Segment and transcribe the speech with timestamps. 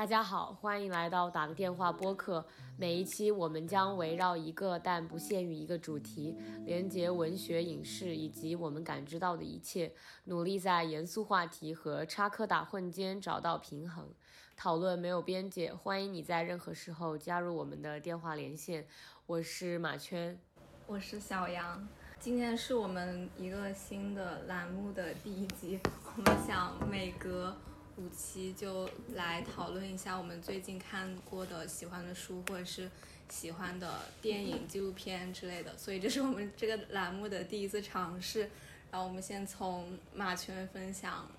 [0.00, 2.42] 大家好，欢迎来到打个电话播客。
[2.78, 6.34] 每一期我们将围绕一个但不限于一个主题，
[6.64, 9.92] 连接文学、影视以及我们感知到的一切，
[10.24, 14.08] 努力在严肃话题和插科打诨间找到平衡。
[14.56, 18.86] 讨论没有边界，欢迎你在任何时候加入我们的电话连线。
[19.26, 20.40] 我是马圈，
[20.86, 21.86] 我是小杨。
[22.18, 25.78] 今天是我们一个新的栏目的第一集，
[26.16, 27.54] 我们想每隔。
[27.96, 32.90] 五期就来讨论一下我们最近看过的喜欢的书，或者是
[33.28, 35.76] 喜欢的电影、纪录片之类的。
[35.76, 38.48] 所以这是我们这个栏目的第一次尝试。
[38.90, 41.30] 然后我们先从马圈分享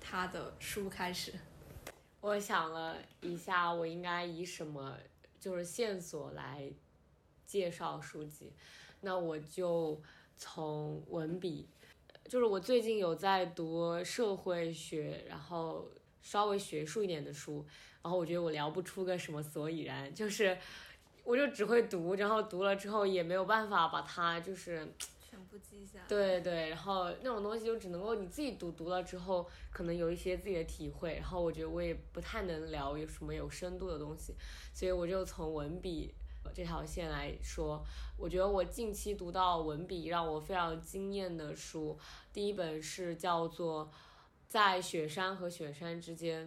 [0.00, 1.34] 他的书开始。
[2.20, 4.96] 我想了一下，我应该以什么
[5.38, 6.70] 就是线索来
[7.46, 8.52] 介绍书籍？
[9.00, 10.00] 那我就
[10.36, 11.68] 从文笔。
[12.28, 15.90] 就是我最近有在读社会学，然后
[16.20, 17.64] 稍微学术一点的书，
[18.02, 20.56] 然后我觉得我聊不出个什么所以然，就是
[21.24, 24.86] 我就只会读，然后读了之后也没有办法把它就是
[25.18, 26.00] 全部记下。
[26.06, 34.34] 对对，然后那种东西就只能够你自己读，读了之后可能有一些自己的体会，然后我觉得我也不太能聊有什么有深度的东西，
[34.74, 36.14] 所以我就从文笔。
[36.54, 37.84] 这条线来说，
[38.16, 41.98] 我觉得我近期读到文笔让我非常惊艳的书，
[42.32, 43.86] 第一本是叫做
[44.48, 46.46] 《在雪山和雪山之间》，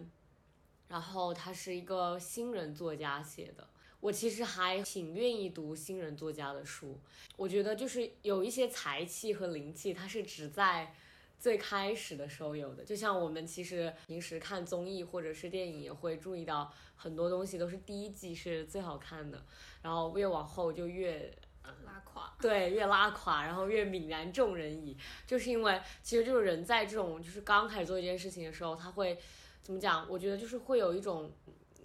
[0.88, 3.68] 然后他是一个新人作家写的。
[4.00, 6.98] 我其实还挺愿意读新人作家的书，
[7.36, 10.94] 我觉得就是有一些才气和灵气，它是只在。
[11.42, 19.44] 最开始的时候有的，就像我们其实平时看综艺或者是电影也会注意到很多东西都是第一季是最好看的，
[19.82, 21.36] 然后越往后就越
[21.84, 24.96] 拉垮，对，越拉垮，然后越泯然众人矣。
[25.26, 29.18] 就是因为其实就是人在这种就是刚开始做一件事情的时候，他会
[29.62, 30.06] 怎么讲？
[30.08, 31.28] 我觉得就是会有一种。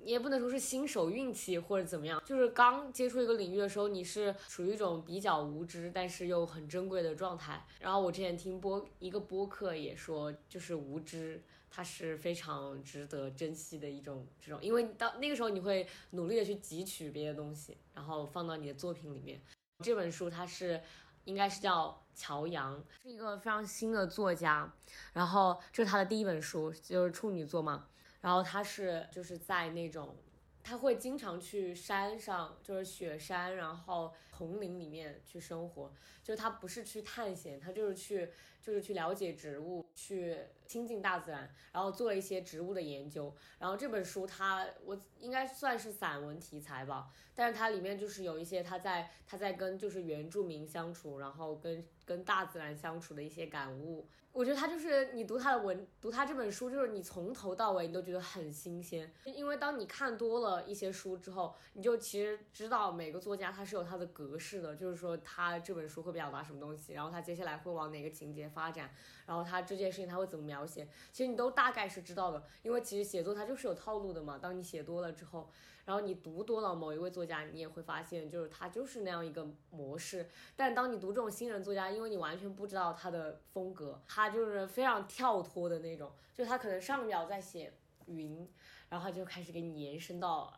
[0.07, 7.66] 也不能说是新手运气或者怎么样，就是刚接触一个领域的时候，你是属于一种比较无知，但是又很珍贵的状态。
[7.81, 19.41] 然后我之前听播一个播客也说，就是无知它是非常值得珍惜的一种这种，因为到那个时候你会努力的去汲取别的东西，然后放到你的作品里面。
[19.84, 20.81] 这本书它是
[21.25, 24.74] 应该是叫乔阳，是一个非常新的作家，
[25.12, 27.85] 然后这是他的第一本书，就是处女作嘛。
[28.27, 30.13] 然后他是就是在那种，
[30.61, 35.92] 他会经常去山上，就是雪山，然后丛林里面去生活。
[36.24, 38.30] 就是他不是去探险，他就是去
[38.62, 43.34] 就是去了解植物，去亲近大自然，然后做了一些植物的研究。
[43.58, 54.08] 然后这本书它我应该算是散文题材吧，但是它里面就是有一些他在他在跟就是原住民相处，然后跟跟大自然相处的一些感悟。
[54.34, 59.12] 我觉得他就是你读他的文，读他这本书，就是你从头到尾你都觉得很新鲜。
[59.24, 68.89] 因为当你看多了一些书之后，你就其实知道每个作家他是有他的格格式的，就是说他这本书会表达什么东西，然后他接下来会往哪个情节发展，
[69.25, 72.43] 然后他这件事情他会怎么描写，其实你都大概是知道的。
[72.61, 74.38] 因为其实写作它就是有套路的嘛。
[74.38, 75.49] 当你写多了之后，
[75.85, 80.29] 然后你读多了某一位作家，你也会发现就是他就是那样一个模式。
[80.55, 84.27] 但当你读这种新人作家，因为你完全不知道他的风格，他。
[84.38, 87.73] 就是非常跳脱的那种，就他可能上秒在写
[88.05, 88.47] 云，
[88.89, 90.53] 然后他就开始给你延伸到，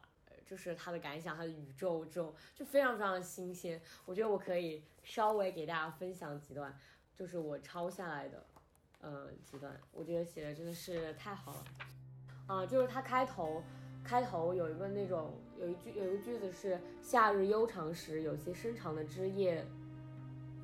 [0.50, 3.80] 就是他的感想，他的宇宙这种，就非常非常新鲜。
[4.06, 6.76] 我觉得我可以稍微给大家分享几段，
[7.14, 8.44] 就是我抄下来的，
[9.02, 11.64] 呃，几段，我觉得写的真的是太好了。
[12.48, 13.62] 啊，就是他开头，
[14.04, 19.64] 开头有一个那种，有一句有一个句子是夏日悠长时，有些伸长的枝叶。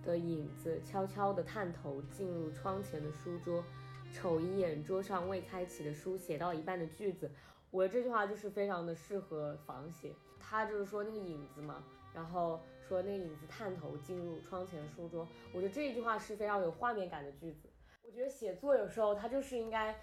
[0.05, 3.63] 的影子悄悄地探头进入窗前的书桌，
[4.13, 7.31] 瞅一眼桌上未开启的书，写到一半的句子。
[7.71, 10.13] 我这句话就是非常的适合仿写。
[10.39, 11.83] 他就是说那个影子嘛，
[12.13, 15.27] 然后说那个影子探头进入窗前书桌。
[15.51, 17.67] 我觉得这一句话是非常有画面感的句子。
[18.03, 19.99] 我觉得写作有时候它就是应该，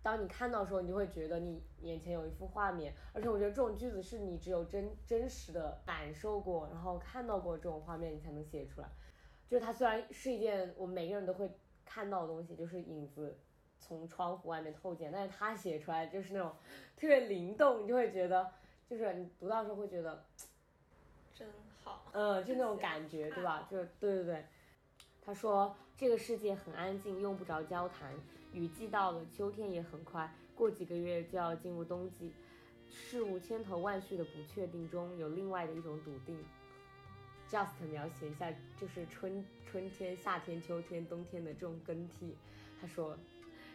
[0.00, 2.94] 当你看到的时候，你就会觉得你眼前有一幅画面。
[3.12, 8.88] 而且我觉得这种句子是你只有真真实的感受过，然后看到过这种画面，你才能写出来。
[9.48, 11.50] 就是它虽然是一件我们每个人都会
[11.84, 13.36] 看到的东西，就是影子
[13.80, 16.52] 从窗户外面透进，但是他写出来就是那种
[16.96, 18.52] 特别灵动，你就会觉得，
[18.88, 20.24] 就是你读到时候会觉得
[21.34, 21.48] 真
[21.82, 23.66] 好，嗯，就那种感觉，对吧？
[23.70, 24.44] 就对对对。
[25.22, 28.12] 他说这个世界很安静，用不着交谈。
[28.52, 32.32] 雨季到了，秋天也很快，过几个月就要进入冬季。
[32.90, 36.44] 事物千头万绪的不确定中有另外的一种笃定。
[37.48, 42.36] just 描写一下，就是春春天、夏天、秋天、冬天的这种更替。
[42.80, 43.16] 他说，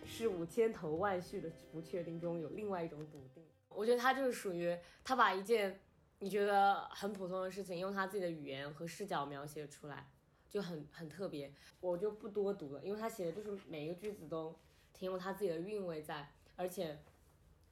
[0.06, 3.44] 事物千头万绪的不确定中有另外一种笃定。
[3.68, 5.82] 我觉得他就是属于他把一件
[6.20, 10.10] 你觉得很普通的事情，用他自己的语言和视角描写出来，
[10.50, 11.54] 就很很特别。
[11.82, 14.58] 我就不多读了，因为他写的就是每一个句子都
[14.94, 16.98] 挺有他自己的韵味在，而且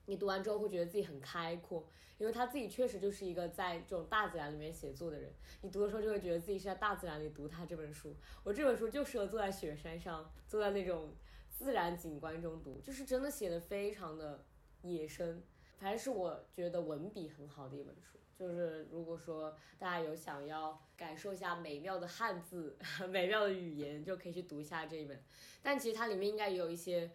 [0.05, 1.87] 你读完之后会觉得自己很开阔，
[2.17, 5.33] 因为他自己确实就是一个在这种大自然里面写作的人。
[5.61, 8.13] 你读的时候就会觉得自己是在大自然里读他这本书。
[8.43, 11.15] 我这本书就适合坐在雪山上，坐在那种
[11.53, 14.43] 自然景观中读，就是真的写的非常的
[14.81, 15.41] 野生。
[15.77, 22.77] 反正是我觉得文笔很好的一本书，就是如果说大家有想要感受一下美妙的汉字、
[23.09, 25.21] 美妙的语言，就可以去读一下这一本。
[25.61, 27.11] 但其实它里面应该也有一些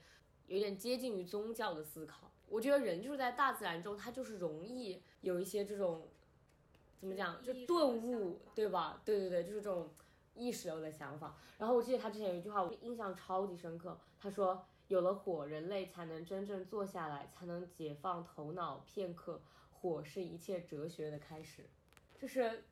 [0.47, 2.31] 有点接近于宗教的思考。
[2.47, 6.09] 我觉得人就是在大自然中，他就是容易有一些这种
[6.99, 9.01] 怎么讲，就顿悟，对吧？
[9.05, 9.95] 对对对，就是这种
[10.39, 11.37] 意识流的想法。
[11.59, 14.65] 然后我记得他之前有一句话，我印象超级深刻，他说。
[14.89, 19.39] 有了火，人类才能真正坐下来，才能解放头脑片刻。
[19.71, 21.69] 火是一切哲学的开始，
[22.19, 22.65] 就是，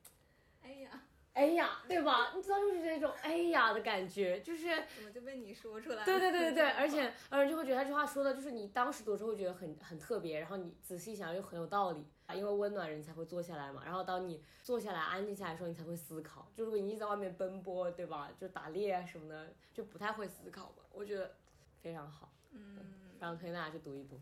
[0.62, 1.04] 哎呀，
[1.36, 2.32] 哎呀，对吧？
[2.34, 6.04] 你知道就是这种哎呀的感觉，就是怎么就被你说出来了？
[6.06, 13.82] 对对对对对， 而且而且就会觉得他这句话说的，就是你当时读的时候会觉得很很特别，然后你仔细想又很有道理啊，因为温暖人才会坐下来嘛。
[13.84, 16.50] 然后当你坐下来安静下来的时候，你才会思考。
[16.54, 18.30] 就如果你一直在外面奔波，对吧？
[18.40, 20.82] 就打猎啊什么的，就不太会思考嘛。
[20.92, 21.34] 我觉得。
[21.82, 22.76] 非常好，嗯，
[23.20, 24.20] 然后推荐大家去读一读，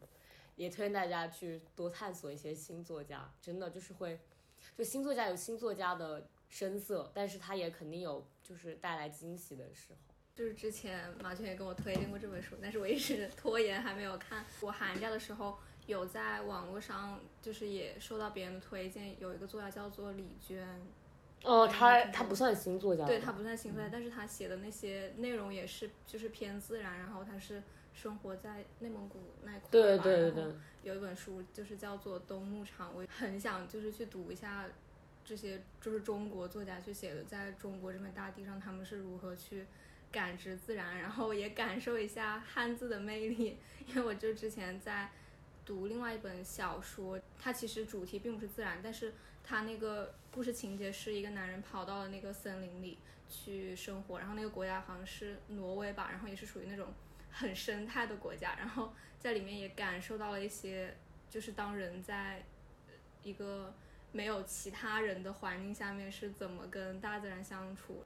[0.55, 4.20] 也推荐大家去多探索一些新作家，真的就是会，
[4.76, 9.99] 就新作家有新作家的深色，但是它也肯定有就是带来惊喜的时候。
[10.37, 14.45] 就是之前马圈也跟我推荐过这本书，但是我一直拖延还没有看。
[14.61, 20.81] 我寒假的时候有在网络上就是也受到别人的推荐，有一个作家叫做李娟。
[21.43, 27.61] 哦，他他不算新作家，对他不算新作家，但是他写的那些内容也是就是偏自然，然后他是
[27.93, 30.45] 生活在内蒙古那块对对对对。
[30.85, 34.69] 有一本书就是叫做《冬牧场》，我很想就是去读一下
[35.25, 39.67] 这些就是中国作家去写的，在中国这片大地上他们是如何去
[40.12, 45.11] 感知自然，然后也感受一下汉字的魅力， 因为我就之前在
[45.65, 49.12] 读另外一本小说，它其实主题并不是自然，但是。
[49.47, 52.97] 它那个故事情节是一个男人跑到了那个森林里
[53.29, 56.87] 去生活，然后那个国家好像是挪威吧，然后也是属于那种
[57.31, 60.97] 很生态的国家，然后在里面也感受到了一些，
[61.29, 62.43] 就是当人在
[63.23, 63.75] 一个
[64.14, 68.02] 没有其他人的环境下面是怎么跟大自然相处，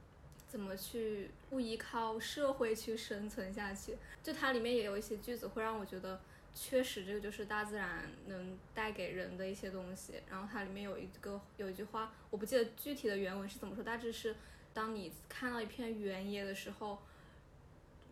[0.49, 6.19] 怎么去不依靠社会去生存下去，就它里面也有一些句子会让我觉得。
[6.55, 10.15] 确实，这个就是大自然能带给人的一些东西。
[10.27, 14.35] 然后它里面有一个有一句话，我不记得具体的原文是怎么说，大致是：
[14.73, 16.97] 当你看到一片原野的时候，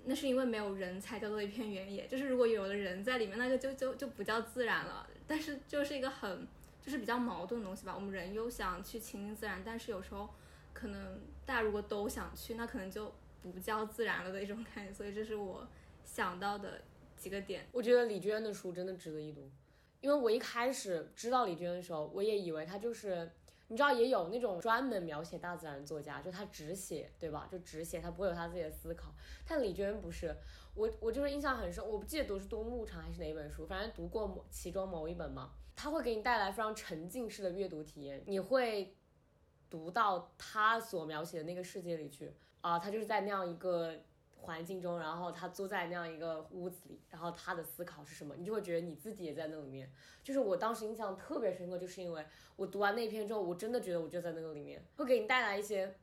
[0.05, 2.05] 那是因为没有人才叫做一片原野。
[2.05, 5.05] 就是如果有了人在里面，那个就就就不叫自然了。
[5.27, 6.47] 但是就是一个很
[6.87, 7.93] 就是比较矛盾的东西吧。
[7.93, 10.29] 我们人又想去亲近自然，但是有时候
[10.71, 14.93] 可能大家如果都想去，那可能就不叫自然了的一种感觉。
[14.93, 15.67] 所以这是我
[16.05, 16.81] 想到的。
[17.17, 19.49] 几个点，我觉得李娟的书真的值得一读，
[20.01, 23.27] 因为我一开始知道李娟的时候，我也以为她就是，
[23.69, 27.47] 你知道也有那种专门描写大自然作家，就他只写，对吧？
[27.51, 29.13] 就只写，他不会有他自己的思考。
[29.47, 30.35] 但李娟不是，
[30.73, 38.95] 我我就是印象很深，我不记得读是《冬牧场》还是哪一本书，反正读过其中某一本嘛，他会给你带来非常沉浸式的阅读体验，你会
[39.69, 43.93] 读到他所描写的那个世界里去啊，他就是在那样一个。
[44.39, 49.91] 环境中，然后他坐在那样一个屋子里，然后他的思考是什么，你就会觉得你自己也在那里面。
[50.23, 52.25] 就是我当时印象特别深刻，就是因为
[52.55, 55.95] 我读完那篇之后，我真的觉得我就在那个里面，会给你带来一些，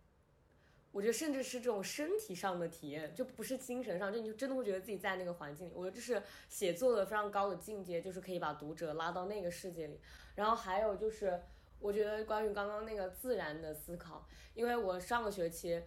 [0.92, 5.72] 我觉得甚至是这种身体上的体验，就不是精神上，就你就真的会觉得自己在那个环境里。
[5.74, 10.00] 我觉得这是写作的非常高的境界，就是可以把读者拉到那个世界里。
[10.34, 11.40] 然后还有就是，
[11.78, 15.82] 我觉得关于刚刚那个自然的思考，因为我上个学期。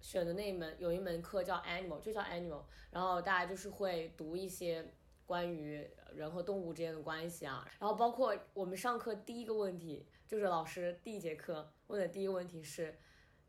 [0.00, 4.92] 选的那一门有一门课叫 Animal，就叫 Animal，然后大家就是会读一些
[5.26, 12.98] 关于人和动物之间的关系啊，然后包括我们上课第一个问题就是老师第一节课问的第一个问题是，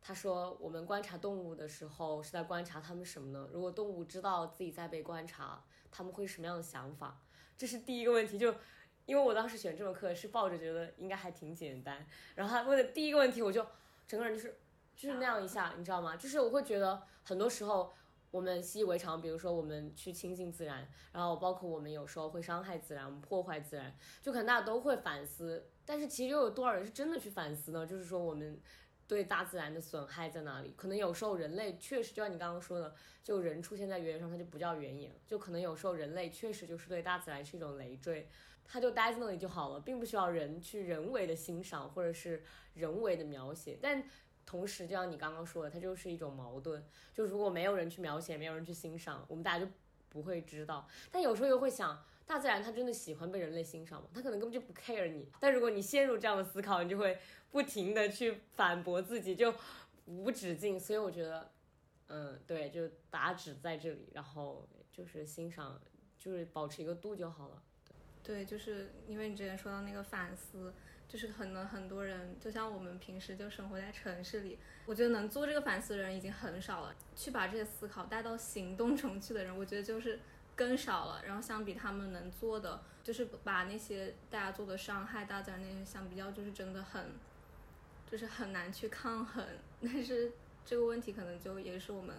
[0.01, 3.49] 他说我们观察动物的时候是在观察他们什么呢？
[3.51, 7.21] 如果动物知道自己在被观察，他们会什么样的想法？
[7.57, 8.53] 这是第一个问题，就
[9.05, 12.05] 因为我当时选这门课是抱着觉得应该还挺简单，
[12.35, 13.65] 然后他问的第一个问题，我就
[14.05, 14.55] 整个人就是。
[15.01, 16.15] 就是那样一下，你知道吗？
[16.15, 17.91] 就是我会觉得很多时候
[18.29, 25.67] 我们习以为常，比如说我们去亲近自然，然后包括我们有时候会伤害自然，我们破坏自然，就可能大家都会反思。
[25.87, 27.83] 但是其实又有多少人是真的去反思呢？
[27.83, 28.61] 就是说我们
[29.07, 30.71] 对大自然的损害在哪里？
[30.77, 32.93] 可能有时候人类确实就像你刚刚说的，
[33.23, 35.15] 就人出现在原野上，它就不叫原野了。
[35.25, 38.29] 就可能有时候人类确实就是对大自然是一种累赘。
[38.63, 42.41] 它就待在那里就好了，并不需要人去人为的欣赏或者是
[42.75, 43.77] 人为的描写。
[43.81, 44.01] 但
[44.45, 46.83] 同时，就像你刚刚说的，它就是一种矛盾。
[47.13, 49.71] 就如果没有人去描写，没有人去欣赏，我们大家就
[50.09, 50.87] 不会知道。
[51.11, 54.07] 但有时候又会想，大自然它真的喜欢被人类欣赏吗？
[54.13, 55.27] 它可能根本就不 care 你。
[55.39, 57.17] 但如果你陷入这样的思考，你就会
[57.51, 59.53] 不停的去反驳自己，就
[60.05, 60.79] 无止境。
[60.79, 61.51] 所以我觉得，
[62.07, 65.79] 嗯，对，就打止在这里，然后就是欣赏，
[66.17, 67.61] 就是保持一个度就好了。
[68.23, 70.73] 对，就是因为你之前说到那个反思，
[71.11, 76.95] 就是可能很多人，就像我们平时就生活在城市里，我觉得能做这个反思的人已经很少了。
[77.17, 80.17] 去把这些思考带到行动中去的人，我觉得就是
[80.55, 81.21] 更少了。
[81.25, 87.11] 然后相比他们能做的，就是把那些大家做的伤害大家那些相比较，就是真的很，
[88.09, 89.45] 就是很难去抗衡。
[89.81, 90.31] 但是
[90.63, 92.15] 这个问题可能就也是我们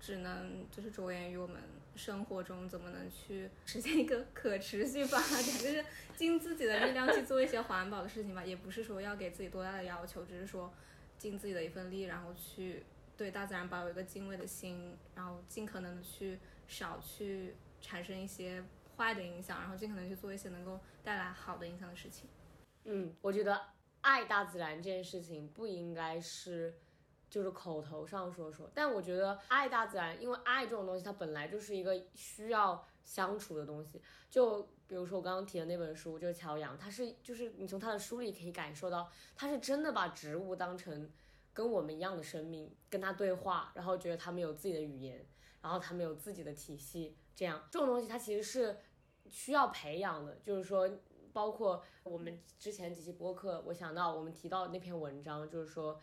[0.00, 1.62] 只能就是着眼于我们。
[1.96, 5.42] 生活中怎么能去实现一个可持续发展？
[5.42, 5.84] 就是
[6.16, 10.72] 尽自己的力量去做一些环保的事情吧，也不是说要给自己多大的要求，只是说
[11.18, 12.84] 尽自己的一份力，然后去
[13.16, 18.62] 对大自然保有一个敬畏的心，然后尽可能的去少去产生一些
[18.96, 22.28] 坏的影响，然后尽可能去做一些能够带来好的影响的事情。
[22.84, 23.60] 嗯，我觉得
[24.00, 26.74] 爱大自然这件事情不应该是。
[27.34, 34.00] 就是口头上说说，但我觉得爱大自然，因为爱这种东西，它本来就是一个需要相处的东西。
[34.30, 41.10] 就比如说我刚刚提的那本书，就是乔阳，他是就是你从他的书里可以感受到，他是真的把植物当成
[41.52, 45.26] 跟我们一样的生命，跟他对话，然后觉得他们有自己的语言，
[45.60, 48.78] 然后他们有自己的体系，这样这种东西它其实是
[49.28, 50.36] 需要培养的。
[50.36, 50.88] 就是说，
[51.32, 56.00] 包括我们之前几期播客，我想到我们提到那篇文章，就是说。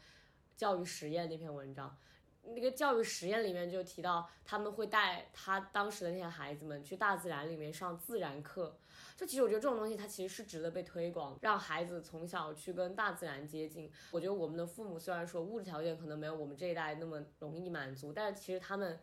[0.61, 1.97] 教育实验那篇文章，
[2.43, 8.77] 那个教育实验里面就提到，他们会带他当时的那些孩子们去大自然里面上自然课。
[9.17, 13.91] 就其实我觉得这种东西它其实是值得被推广，让孩子从小去跟大自然接近。
[14.11, 18.99] 我觉得我们的父母虽然说物质条件可能没有我们这一代那么容易满足，但是其实他们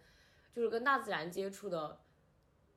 [0.52, 1.98] 就是跟大自然接触的。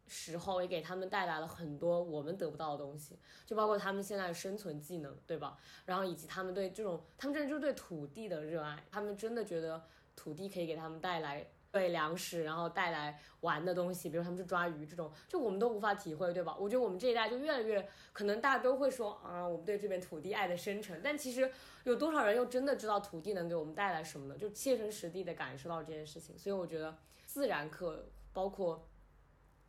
[0.08, 5.58] 时候也给他们带来了很多我们得不到的东西，就包括他们现在的生存技能，对吧？
[5.86, 9.82] 然后以及他们对这种，他们真的就是对土地的热爱，他们真的觉得
[10.16, 16.58] 土地可以给他们带来对粮食，然后带来玩的东西，比如他们去抓鱼这种，就我们都无法体会，对吧？
[16.60, 21.50] 我觉得我们这一代就越来越可能大家都会说啊，我们对这片土地爱的深沉，但其实
[21.86, 24.38] 有多少人又真的知道土地能给我们带来什么呢？
[24.38, 28.86] 就切身实地的感受到这件事情，所以我觉得自然课包括。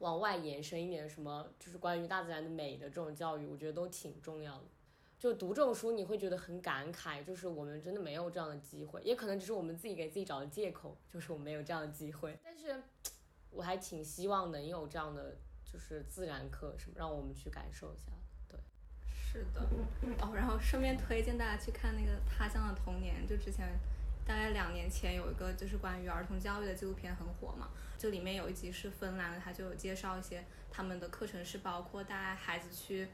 [0.02, 4.64] 往外延伸一点，什么就是关于大自然的美的这种教育，我觉得都挺重要的。
[5.16, 12.36] 就读这种书，你会觉得很感慨，就是我们真的没有这样的机会，也可能只是我们自己给自己找的借口，就是我们没有这样的机会。
[12.42, 12.82] 但是，
[13.50, 18.10] 我还挺希望能有这样的，就是自然课什么，让我们去感受一下。
[18.48, 18.58] 对，
[19.06, 19.60] 是的。
[20.20, 23.78] 哦，然后顺便推荐大家去看那个《他乡的童年》，就之前。
[24.24, 33.08] 大概两年前有一个就是关于儿童教育的纪录片很火嘛，这里面有一集是芬兰的，他就有介绍一些他们的课程是包括带孩子去，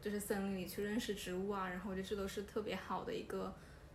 [0.00, 3.52] 就是森林里去认识植物啊，然后我觉得这都是特别好的一个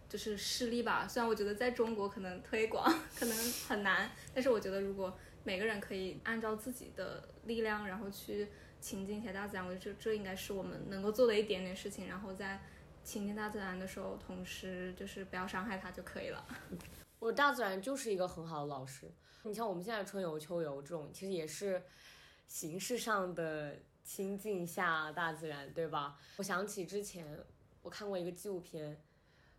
[0.10, 1.08] 就是事例吧。
[1.08, 2.86] 虽然我觉得在中国可能推广
[3.18, 3.38] 可能
[3.68, 8.50] 很难，但是我觉得如果每个人可以按照自己的力量，然后去
[8.82, 12.60] 亲近一些大自然，我觉得这这应该是我们能够做的一点点事情，然后在。
[13.10, 16.46] 亲近大自然的时候，同时就是不要伤害它就可以了。
[17.18, 19.12] 我大自然就是一个很好的老师。
[19.42, 21.82] 你像我们现在春游、秋游这种，其实也是
[22.46, 26.20] 形式上的亲近下大自然，对吧？
[26.38, 27.44] 我想起之前
[27.82, 29.02] 我看过一个纪录片。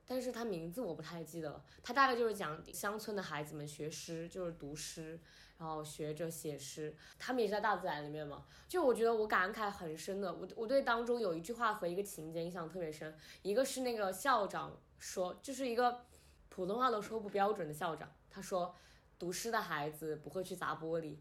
[0.07, 5.19] 但是他名字我不太记得了，他大概就是讲乡村的孩子们学诗，就是读诗，
[5.61, 8.47] 然后学着写诗，他们也是在大自然里面嘛。
[8.67, 16.07] 就我觉得我感慨很深的，我我对当中有一句话和一个情节印象特别深，一个是那个校长说，就是一个
[16.49, 18.75] 普通话都说不标准的校长，他说
[19.19, 21.17] 读诗的孩子不会去砸玻璃。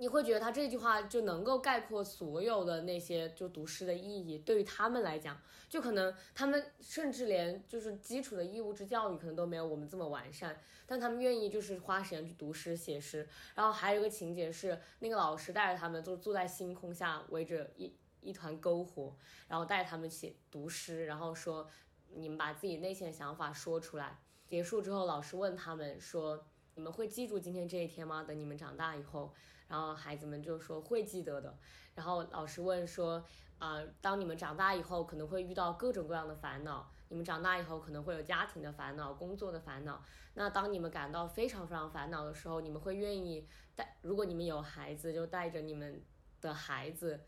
[0.00, 5.38] 你会觉得他这句话就能够概括所有的那些就读诗的意义，对于他们来讲，
[5.68, 13.28] 就可能他们甚至连就是基础的义务制教育可能都没有我们这么完善，但他们愿意就是花时间去读诗写诗。
[13.54, 19.14] 然后还有一个情节是，那个老师带着他们就坐在星空下，围着一一团篝火，
[19.48, 21.68] 然后带他们写读诗，然后说
[22.14, 24.18] 你们把自己内心的想法说出来。
[24.46, 26.42] 结束之后，老师问他们说，
[26.74, 28.24] 你们会记住今天这一天吗？
[28.26, 29.34] 等你们长大以后。
[29.70, 31.56] 然后孩子们就说会记得的。
[31.94, 33.24] 然后老师问说，
[33.58, 36.90] 啊，当你们长大以后，可能会遇到各种各样的烦恼。
[37.08, 40.02] 你们长大以后可能会有家庭的烦恼、工作的烦恼。
[40.34, 43.96] 那当你们感到非常非常烦恼的时候，你们会愿意带？
[44.02, 46.02] 如果你们有孩子，就带着你们
[46.40, 47.20] 的孩子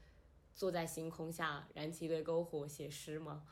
[0.55, 3.45] 坐在星空下燃起一堆篝火写诗吗？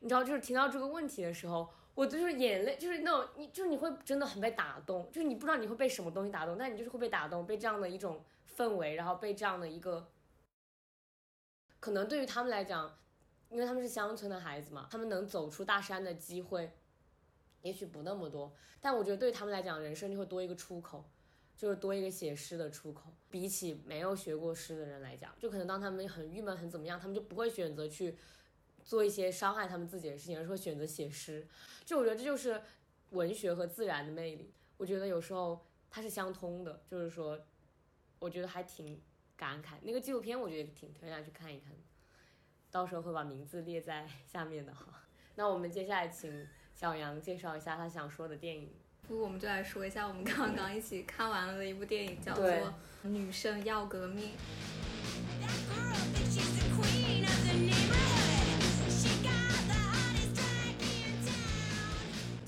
[0.00, 8.24] 你知道，就是听到这个问题的时候，我就是眼泪，就是那种你，就是你会真的很被打动，就是你不知道你会被什么东西打动，但你就是会被打动，被这样的一种
[8.56, 10.10] 氛围，然后被这样的一个，
[11.80, 12.98] 可能对于他们来讲，
[13.48, 16.72] 因为他们是乡村的孩子嘛，他们能走出大山的机会，
[17.62, 21.04] 也许不那么多，但我觉得对于他们来讲，人生就会多一个出口。
[21.56, 28.18] 就是多一个写诗的出口，比起没有学过诗的人来讲，就可能当他们很郁闷、很怎么样，他们就不会选择去
[28.84, 31.46] 做一些伤害他们自己的事情，而是会选择写诗。
[31.84, 32.60] 就我觉得这就是
[33.10, 34.52] 文学和自然的魅力。
[34.76, 37.40] 我觉得有时候它是相通的，就是说，
[38.18, 39.00] 我觉得还挺
[39.36, 39.76] 感慨。
[39.82, 41.72] 那个纪录片我觉得挺推荐大家去看一看，
[42.70, 45.02] 到时候会把名字列在 下面的哈。
[45.36, 48.72] 那我们接下来请小杨介绍一下他想说的电影。
[49.06, 52.46] 不，我们就来说一下我们刚刚一起看完了的一部电影，叫做
[53.02, 54.30] 《女生要革命》。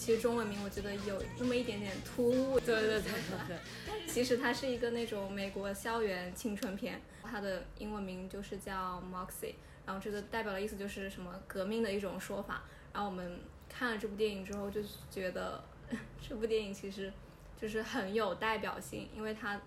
[0.07, 2.61] 其实中文名我觉得有那么一点点突兀。
[2.61, 3.13] 对对对对
[3.49, 3.59] 对。
[4.07, 12.63] 其实它是一个那种美国校园青春片，它的英文名就是叫 Moxie，然后这个代表的意思就是什么革命的一种说法。
[12.93, 15.61] 然后我们看了这部电影之后，就觉得。
[16.23, 17.13] 这部电影其实
[17.61, 19.61] 就是很有代表性，因为它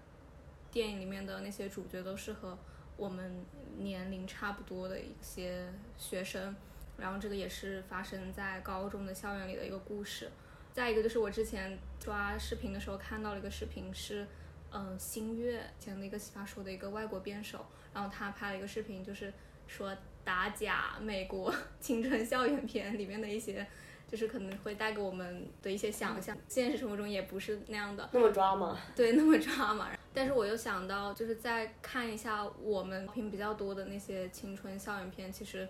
[0.71, 2.57] 电影里面的那些主角都是和
[2.95, 3.45] 我们
[3.77, 5.67] 年龄差不多的一些
[5.97, 6.55] 学生，
[6.99, 10.29] 然后这个也是发生在高中的校园里的一个故事。
[10.73, 14.27] 再一个就是我之前抓视频的时候看到了一个视频，是
[14.71, 19.33] 嗯新月前的一个奇葩说的一个外国辩手，然后他拍了一个视频，就是
[19.67, 23.65] 说打假美国 青春校园片里面的一些。
[24.09, 28.75] 就是可能会带给我们的一些想象，现实生活中也不是那样的，那么抓吗？
[28.95, 29.91] 对，那么抓嘛。
[30.11, 35.69] 但是我又想到，就是再看一下我们评比较多的那些青春校园片，其实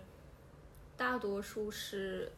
[1.00, 2.30] 大多数是，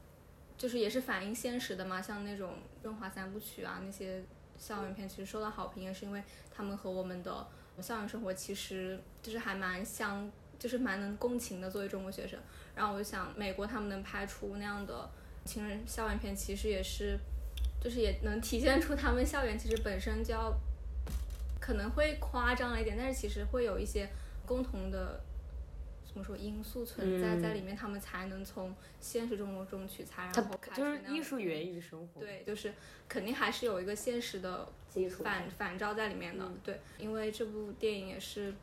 [0.57, 2.01] 就是也是反映现实的嘛。
[2.01, 2.51] 像那种
[2.85, 4.23] 《润滑三部曲》啊，那些
[4.57, 6.23] 校园片其实受到好评，也是因为
[6.55, 7.45] 他们和我们的
[7.81, 11.69] 校园生活其实就是还蛮相，就是蛮能共情的。
[11.69, 12.39] 作为中国学生，
[12.77, 15.11] 然后我就想，美国他们能拍出那样的。
[15.45, 17.19] 情人校园片其实也是，
[17.81, 20.55] 就是也能体现出他们校园其实本身就要，
[21.59, 24.09] 可能会夸张了一点，但是其实会有一些
[24.47, 25.21] 共同的，
[26.13, 32.73] 怎么说因素存在在里面，他们才能从现实生活中取材，然后就是艺术源于生活，对，就是
[33.09, 38.55] 肯定还是有一个现实的基础反反照在里面的，对，因为这部电影也是。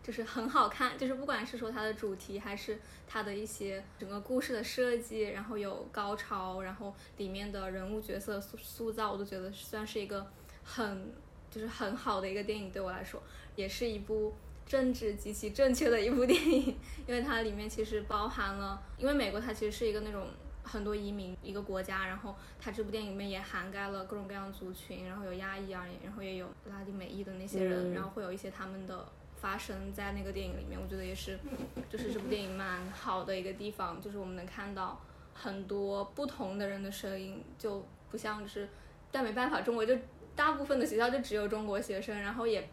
[0.00, 10.26] 就是很好看，就是不管是说它的主题，还是它的一些整个故事的设计，然后有高潮，然后里面的人物角色塑塑造，我都觉得算是一个
[10.64, 11.12] 很
[11.50, 12.70] 就是很好的一个电影。
[12.70, 13.22] 对我来说，
[13.54, 14.32] 也是一部
[14.68, 20.26] 政治极其正确的一部电影，因为它里面其实包含了，因为美国它其实是一个那种
[20.62, 29.08] 很多移民一个国家，然后它这部电影里面也涵盖了各种各样族群，然后有亚裔啊，然后也有拉丁美裔的那些人，然后会有一些他们的。
[29.40, 31.38] 发生在那个电影里面，我觉得也是，
[31.88, 35.00] 就是这部电影蛮好的一个地方，就是我们能看到
[35.32, 38.68] 很多不同的人的声音，就不像是，
[39.12, 39.96] 但没办法，中国就
[40.34, 42.68] 大部分的学校就只有中国学生，然后也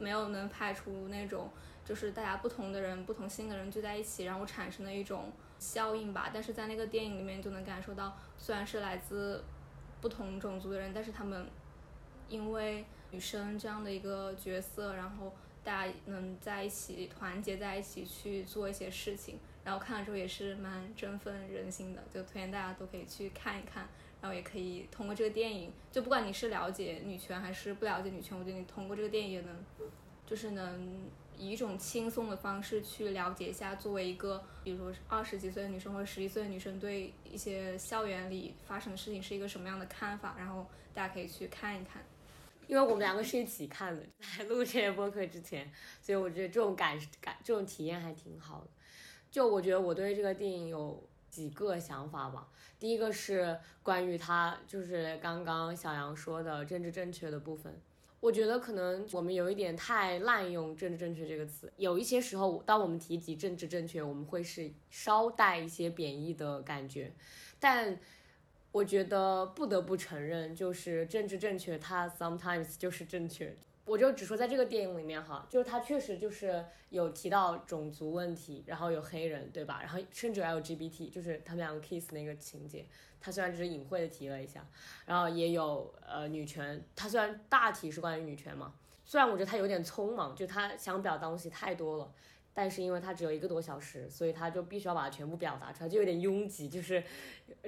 [0.00, 1.48] 没有能拍出那种
[1.84, 6.30] 就是大家不同的人、不同性的人聚在一起，然后产生的一种效应吧。
[6.34, 9.44] 但是在那个电影里面就能感受到，虽然是来自
[10.00, 11.46] 不同种族的人，但是他们
[12.28, 15.32] 因为女生这样的一个角色，然后。
[15.62, 23.86] 大家能在一起团结在一起去做一些事情，然后看了之后也是蛮振奋人心的，就推荐大家都可以去看一看，
[24.20, 29.56] 然后也可以通过这个电影，就不管你是了解女权还是不了解女权，我觉得你通过这个电影也能，
[30.26, 42.04] 就是能以一种轻松的方式去了解一下，作为一个比如说二十几岁的女生或者十一岁的女生对一些校园里发生的事情是一个什么样的看法，然后大家可以去看一看。
[42.66, 44.04] 因为我们两个是一起看的，
[44.38, 45.68] 在录这些播客之前，
[46.00, 48.68] 所以我觉得这种感感这种体验还挺好的。
[49.28, 52.48] 就我觉得我对这个电影有几个想法吧。
[52.78, 57.80] 第一个是关于他，就是刚刚小杨说的政治正确的部分。
[58.20, 61.72] 我觉得可能我们有一点太滥用“政治正确”这个词。
[61.76, 67.12] 有一些时候，当我们提及政治正确，我们会是稍带一些贬义的感觉，
[67.58, 67.98] 但。
[68.72, 73.52] 我觉得不得不承认，就是政治正确，它 sometimes 就是正确。
[73.90, 79.80] 我就只说在这个电影里面哈，就是它确实就是有提到种族问题，然后有黑人，对吧？
[79.82, 82.86] 然后甚至还有 LGBT，就是他们两个 kiss 那个情节，
[83.20, 84.64] 它虽然只是隐晦的提了一下，
[85.06, 88.72] 然后也有呃女权，它虽然大体是关于女权嘛，
[89.04, 92.12] 虽然我觉得它有点匆忙，就它想表达东西太多了，
[92.52, 97.02] 但是因为它只有一个多小时，所以他就必须要把它全部表达出来，就有点拥挤，就是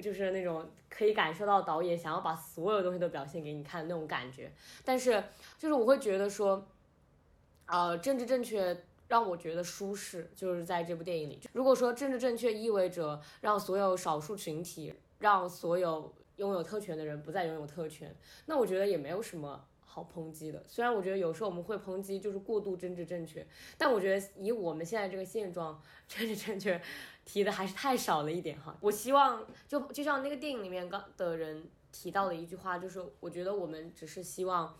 [0.01, 4.51] 就是那种可以感受到导演想要把所有东西都表现给你看那种感觉。
[4.83, 5.23] 但是
[5.57, 6.67] 就是我会觉得说，
[7.65, 11.39] 呃，政治正确让我觉得舒适，就是在这部电影里。
[11.53, 18.13] 如果说政治正确意味着让所有少数群体，让所有拥有特权的人不再拥有特权，
[18.45, 19.65] 那我觉得也没有什么。
[19.93, 23.45] 好抨击的，虽然我觉得有时候我们会抨击就是过度政治正确，
[23.77, 26.81] 但我觉得以我们现在这个现状，政治正确
[27.23, 28.75] 提的还是太少了一点哈。
[28.81, 34.75] 我希望就就像那个电影里面刚的人提到的一句话，就是我觉得我们只是希望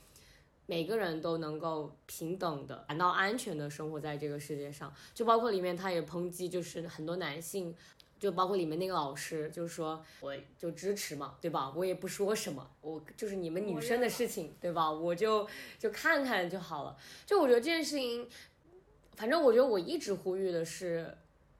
[0.65, 7.75] 每个人都能够平等的、感到安全的生活在这个世界上，就包括里面他也抨击就是很多男性。
[8.23, 11.73] 就包括里面那个老师，就是说我就支持嘛，对吧？
[11.75, 14.89] 我也不说什么，我就是你们女生的事情，对吧？
[14.89, 15.45] 我就
[15.77, 16.95] 就看看就好了。
[17.25, 18.25] 就我觉得这件事情，
[19.17, 21.17] 反正我觉得我一直呼吁的是，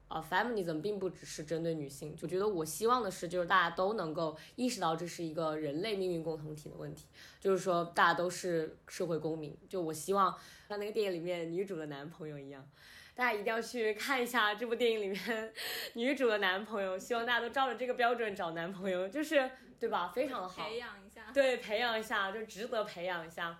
[0.08, 2.16] 啊，feminism 并不只是针对女性。
[2.16, 7.04] 就觉得我希望的是，就是大家都能够意识到这是一个人类命运共同体的问题，
[7.38, 9.54] 就是说大家都是社会公民。
[9.68, 10.34] 就我希望
[10.66, 12.66] 像那个电影里面女主的男朋友一样。
[13.14, 15.52] 大家一定要去看一下这部电影里面
[15.92, 19.48] 女主的男朋友，希望大家都照着这个标准找男朋友，就是
[19.78, 20.08] 对吧？
[20.12, 23.56] 非常的好，培养一下，对，培养一下就值得培养一下，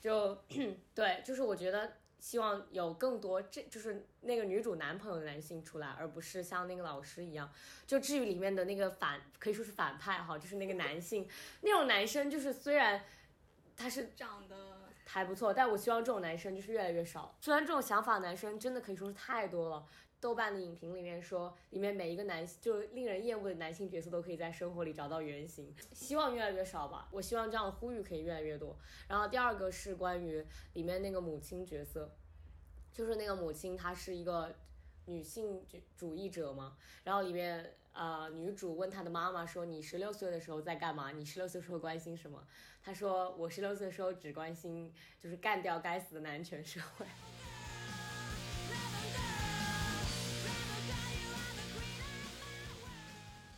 [0.00, 0.42] 就
[0.94, 7.52] 对，就是我觉得希望有更多这就是那个女主男朋友的男性出来，而不是像那个老师一样。
[7.86, 11.28] 就至于里面的那个反，可以说是反派哈，就是那个男性
[11.60, 13.04] 那种男生，就是虽然
[13.76, 14.73] 他是长得。
[15.14, 17.36] 还不错，但我希望这种男生就是越来越少。
[17.40, 19.86] 虽然这种想法男生真的可以说是太多了。
[20.18, 25.72] 豆瓣的影评里面说，里面每一个男就令人厌恶的男性角色都可以在生活里找到原型。
[25.92, 27.06] 希望越来越少吧。
[27.12, 28.76] 我希望这样的呼吁可以越来越多。
[29.06, 32.10] 然后第二个是关于里面那个母亲角色，
[32.92, 34.52] 就是那个母亲她是一个
[35.06, 36.76] 女性主主义者嘛。
[37.04, 41.10] 然后里面呃女主问她的妈妈说：“你十六岁的时候在干嘛？
[41.12, 42.46] 你十六岁时候关心什么？”
[42.82, 47.06] 她说：“我十六岁的时候只关心就是干掉该死的男权社会。”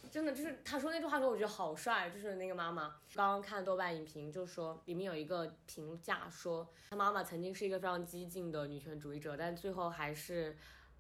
[0.09, 2.09] 真的就是他说那句话的时候，我觉得好帅。
[2.09, 10.57] 就是那个妈妈刚刚看豆瓣影评，就说里面有一个评价说，他妈妈曾经是一个非常激进的女权主义者，但最后还是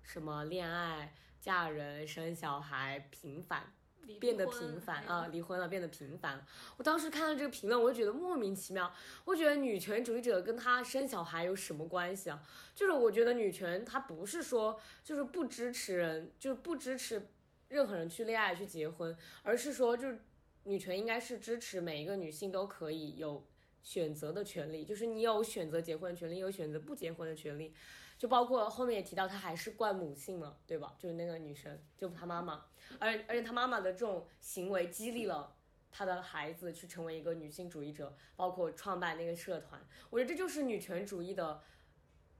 [0.06, 3.72] 什么恋爱、嫁人、生小孩平凡。
[4.20, 6.46] 变得平凡啊，离婚了，变得平凡。
[6.76, 8.94] 我当时看到这个评论，我就觉得莫名其妙。
[9.24, 12.40] 我觉得女权主义者跟她生小孩有什么关系啊？
[12.72, 17.26] 就是我觉得女权它不是说就是不支持人，就是不支持
[17.66, 20.20] 任何人去恋爱去结婚，而是说就是
[20.62, 23.44] 女权应该是支持每一个女性都可以有
[23.82, 27.74] 选择的权利，就是你有选择结婚的权利，有选择不结婚的权利。
[28.18, 30.94] 就包括后面也提到，她还是惯母性嘛，对吧？
[30.98, 32.64] 就是那个女生，就她妈妈，
[32.98, 35.54] 而而且她妈妈的这种行为激励了
[35.90, 39.78] 她的孩子去成为一个女性主义者，包括创办那个社团。
[40.08, 41.62] 我觉得这就是女权主义的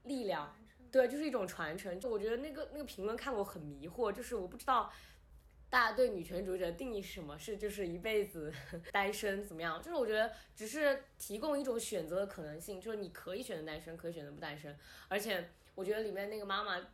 [0.05, 0.57] 力量，
[0.91, 2.01] 对，就是一种传承。
[2.01, 4.91] 就我觉得那个那个评论看我很迷惑，就是我不知道
[5.69, 8.51] 大家对女权主义者的定义是什么，是就是一辈子
[8.93, 9.79] 单身怎么样？
[9.83, 14.75] 就是我觉得只是提供一种选择的可能性，就是你可以选择单身，可以选择不单身，
[15.09, 15.51] 而且。
[15.77, 16.85] 我觉得里面那个妈妈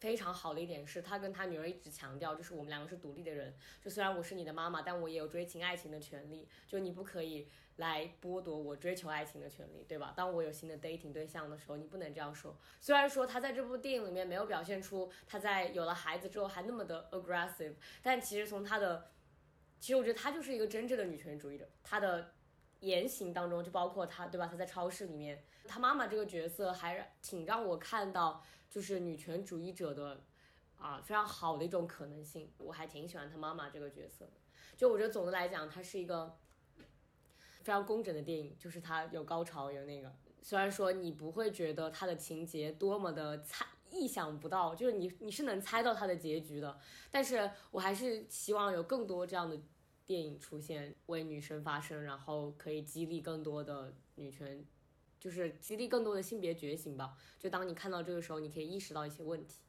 [0.00, 3.54] 非常好的一点是，她跟她女儿一直强调，就是我们两个是独立的人。
[3.84, 6.48] 就虽然我是你的妈妈，但我也有追求爱情的权利。
[6.66, 10.12] 就你不可以来剥夺我追求爱情的权利，对吧？
[10.16, 12.56] 当我有新的 dating 对象的时候，你不能这样说。
[12.80, 19.10] 虽然说她在这部电影里面没有表现出她在有了孩子之后还那么的 aggressive，但其实从她的，
[19.80, 21.68] 其实我觉得她就是一个真正的女权主义者。
[21.82, 22.32] 她的
[22.82, 24.46] 言行当中就包括她，对吧？
[24.46, 25.42] 她在超市里面。
[25.66, 30.20] 他妈妈这个角色还挺让我看到，就是女权主义者的
[30.76, 32.52] 啊非常好的一种可能性。
[32.58, 34.32] 我还挺喜欢他妈妈这个角色的。
[34.76, 36.36] 就我觉得总的来讲，它是一个
[37.62, 40.12] 非常工整的电影，就是它有高潮有那个。
[40.42, 46.76] 虽然说你不会觉得它的情节多么的猜意想不到，就是你你是能猜到它的结局的。
[47.12, 49.56] 但是我还是希望有更多这样的
[50.12, 54.62] 电影出现，为女生发声，然后可以激励更多的女权。
[55.18, 57.16] 就是激励更多的性别觉醒吧。
[57.38, 59.62] 就当你看到这个时候，你可以意识到一些问题。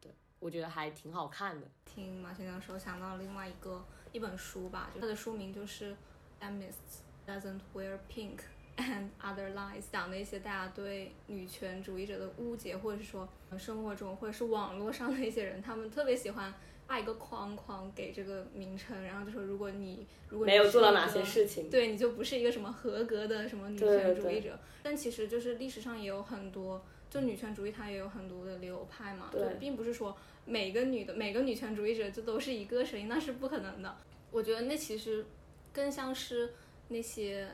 [0.00, 1.66] 对我觉得还挺好看的。
[1.84, 5.92] 听马先生说，想到另外一个一本书吧，它的书名就是
[6.40, 8.38] 《Feminists Doesn't Wear Pink
[8.78, 13.28] and Other Lies》，讲的一些大家对女权主义者的误解，或者是说
[13.58, 16.54] 生活中或者是网络上的一些人，他们特别喜欢。
[16.92, 24.58] 画一个框框给这个名称，然后就说如果你如果没有做到哪些事情，对，你就不是一个什么合格的什么女权主义者。
[24.82, 33.96] 但其实就是历史上也有很多就女权主义它也有很多的流派嘛，对就并不是说每个女的每个女权主义者就都是一个声音，那是不可能的。
[34.30, 35.24] 我觉得那其实
[35.72, 36.52] 更像是
[36.88, 37.48] 那些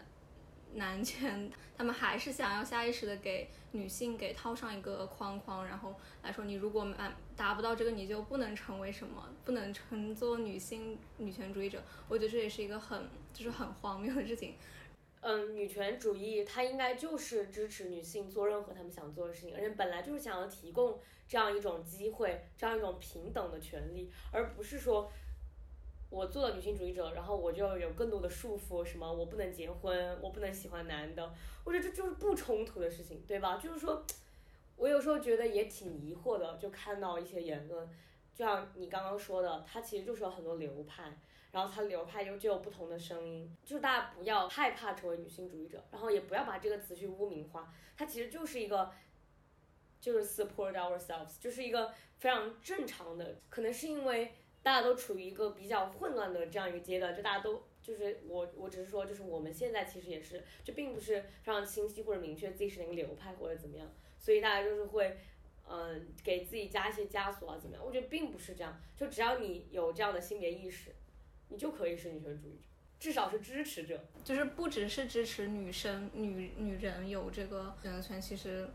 [0.74, 11.82] 男权，他们还是想要下意识的给女性给套上一个框框，然后来说你如果满达不到这个，你就不能成为什么，不能称作女性女权主义者。
[12.08, 14.54] 我觉得这也是一个很就是很荒谬的事情。
[15.20, 25.10] 嗯，女权主义它应该就是支持女性做任何她们想做的事情，而且本来就是想要提供这样一种机会，这样一种平等的权利，而不是说
[26.10, 33.56] 我做了女性主义者，然后我就有更多的束缚，什么我不能结婚，我不能喜欢男的，我觉得这就是不冲突的事情，对吧？
[33.56, 34.04] 就是说，
[34.76, 37.88] 我有时候觉得也挺疑惑的，就看到一些言论，
[38.34, 41.18] 就像你刚刚说的，它其实就是有很多流派。
[41.50, 48.92] 然后它流派又就有不同的声音，就是大家不要害怕成为女性主义者，然后也不要把这个词去污名化，它其实就是一个，
[49.98, 54.34] 就是 support ourselves，就是一个非常正常的，可能是因为
[54.68, 65.16] 大家都处于一个比较混乱的这样一个阶段，就大家都就是我我只是说，就是我们现在其实也是，就并不是非常清晰或者明确自己是哪个流派或者怎么样，所以大家就是会。
[65.70, 67.84] 嗯，给自己加一些枷锁啊，怎么样？
[67.84, 70.94] 我觉得并不是这样，就只要你有这样的性别意识，
[71.50, 72.58] 你就可以是女权主义者，
[72.98, 74.02] 至少是支持者。
[74.24, 78.66] 就是不只是支持女生、女女人有这个选择权，其实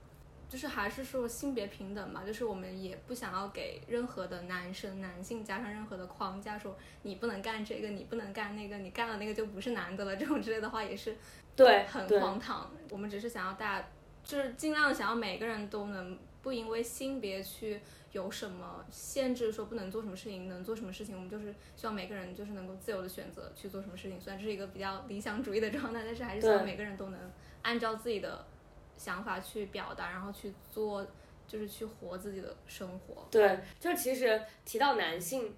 [0.53, 2.23] 就是还是说性别平等嘛。
[2.23, 10.15] 就是我们也不想要给任何的男生、男性加上任何的框架，说你不能干这个，你不能干那个，你干了那个就不是男的了。
[10.15, 11.17] 这种之类的话也是
[11.55, 12.71] 对很荒唐。
[12.91, 13.87] 我们只是想要大家，
[14.23, 17.81] 就是尽量想要每个人都能不因为性别去。
[18.13, 21.15] 有什么限制说不能做什么事情，能做什么事情？
[21.15, 24.21] 我们就是希望每个人就是能够自由的选择去做什么事情。
[24.21, 27.19] 虽然这是一个比较理想主义的状态，但是还是希望每个人都能
[27.63, 28.45] 按照自己的
[28.97, 31.05] 想法去表达，然后去做，
[31.47, 33.27] 就是去活自己的生活。
[33.31, 35.55] 对，就其实提到男性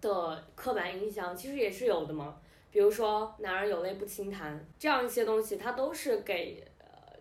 [0.00, 2.38] 的刻板印象，其实也是有的嘛。
[2.70, 6.66] 比如说“男人有泪不轻弹”这样一些东西，它都是给。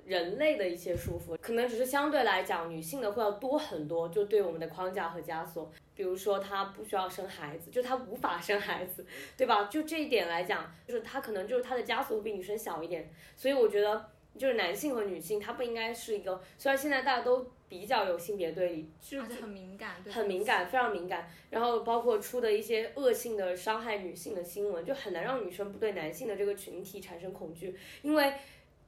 [0.05, 5.67] 人类的一些束缚，可能只是相对来讲，女性的会要多很多，就对我们的框架和枷锁。
[5.95, 9.03] 比如说，她不需要生孩子，就她无法生孩子，
[9.35, 9.63] 对吧？
[9.63, 13.11] 就这一点来讲，就是她可能就是她的枷锁比女生小一点。
[13.35, 16.41] 所以我觉得，就是男性和女性，他不应该是一个。
[16.57, 21.29] 虽然现在大家都比较有性别对立，就是很敏感，很敏感，非常敏感。
[21.49, 28.33] 然后包括出的一些恶性的伤害女性的新闻，就很难让女生不对男性的这个群体产生恐惧，因为。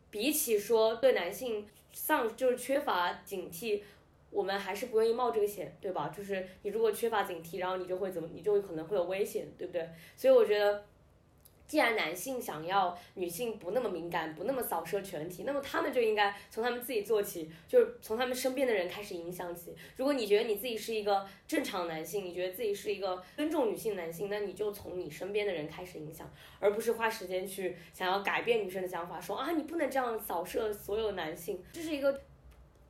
[0.09, 3.81] 比起说对男性丧就是缺乏警惕，
[4.31, 6.07] 我们还是不愿意冒这个险，对吧？
[6.15, 9.85] 就是你如果缺乏警惕，然后你就会怎么，你就可能会有危险，对不对？
[10.15, 10.85] 所以我觉得。
[11.67, 19.75] 既然男性想要女性不那么敏感，不那么扫射全体，那么他们就应该从他们自己做起，就是从他们身边的人开始影响起。
[19.97, 32.21] 如果你觉得你自己是一个正常男性，你觉得自己是一个尊重女性男性，那你就从你身边的人开始影响，而不是花时间去想要改变女生的想法，说啊你不能这样扫射所有男性，这是一个。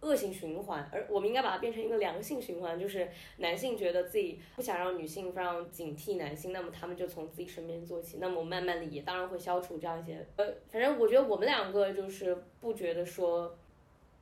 [0.01, 13.57] 恶性循环，而我们应该把它变成一个良性循环，就是男性觉得自己不想让女性非常警惕男性，那么他们就从自己身边做起，那么慢慢的也当然会消除这样一些，呃，反正我觉得我们两个就是不觉得说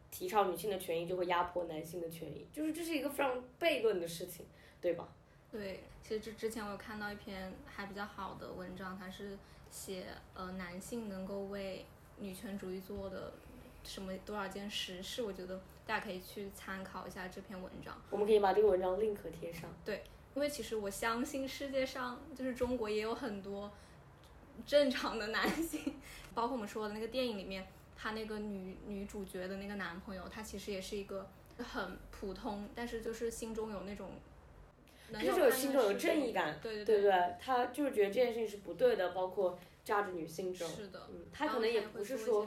[0.10, 4.46] 提倡女性的权益就会压迫男性的权益，就是这是一个非常悖论的事情，
[4.80, 5.10] 对吧？
[5.52, 9.38] 对，其实之之前我有看到一篇还比较好的文章，它是
[9.70, 11.86] 写呃男性能够为
[12.20, 13.34] 女权主义做的。
[13.86, 17.96] 什么多少件实事，我觉得大家可以去参考一下这篇文章。
[18.10, 19.70] 我们可以把这个文章 link 贴上。
[19.86, 23.72] 对，因为其实我相信世界上就是中国也有很多
[24.66, 25.96] 正常的男性，
[26.34, 34.10] 包括我们说的那个电影里面，他那个女女主角的那个男朋友，他其实也是一个很普通，但是就是心中有那种，
[35.14, 39.58] 就是有心中有正义感，对对对，他就是觉得这件事情是不对的，包括。
[39.86, 42.44] 炸着女性种，是的，嗯，他可能也不是说，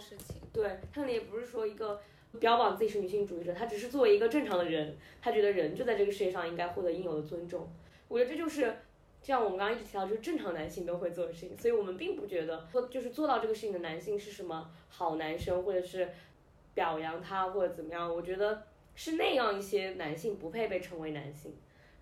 [0.52, 2.00] 对，他可能也不是说一个
[2.40, 7.70] 标榜自己是女性主义者，他只是作为一个正常的人，他觉得人就在这个世界上应该获得应有的尊重。
[8.08, 8.74] 我觉得这就是，
[9.22, 16.08] 像我们刚刚一直提到，就是正常男性都会做的事情，所以我们并不觉得做就是做到这个事情的男性是什么好男生，或者是
[16.74, 18.12] 表扬他或者怎么样。
[18.12, 18.64] 我觉得
[18.96, 21.54] 是那样一些男性不配被称为男性，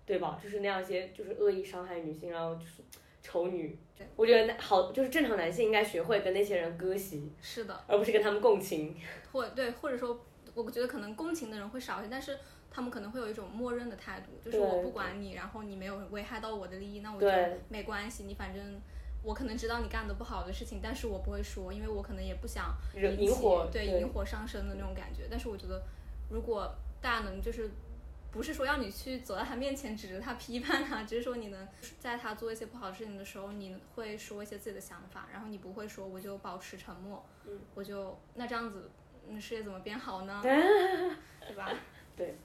[0.03, 0.39] 对吧？
[0.41, 2.81] 就是那样一些就是恶意伤害女性，然后就是。
[3.27, 3.77] 丑女，
[4.15, 8.95] 我觉得好，就是正常男性应该学会跟那些人割席，是的，而不是跟他们共情。
[9.33, 10.17] 或对，或者说，
[10.55, 12.39] 我觉得可能共情的人会少一些，但是
[12.71, 17.27] 他们可能会有一种默认的态度，就是我不管你，然后你没有危害到我的利益，那我就
[17.67, 18.23] 没关系。
[18.23, 18.79] 你反正
[19.23, 25.27] 我可能知道你干的不好的事情，但是我不会说，因为我可能也不想引火，对引火上身的那种感觉。
[25.29, 25.83] 但是我觉得
[26.29, 27.69] 如果大家能就是
[28.37, 38.91] 不是说要你去走在他面前指着他批判他，只是说你能在他做一些不好的事情的时候，你会说一些自己的想法，然后你不会说我就保持沉默，嗯，我就那这样子，
[39.27, 40.39] 嗯，世界怎么变好呢？
[40.45, 41.71] 对吧？
[42.15, 42.35] 对。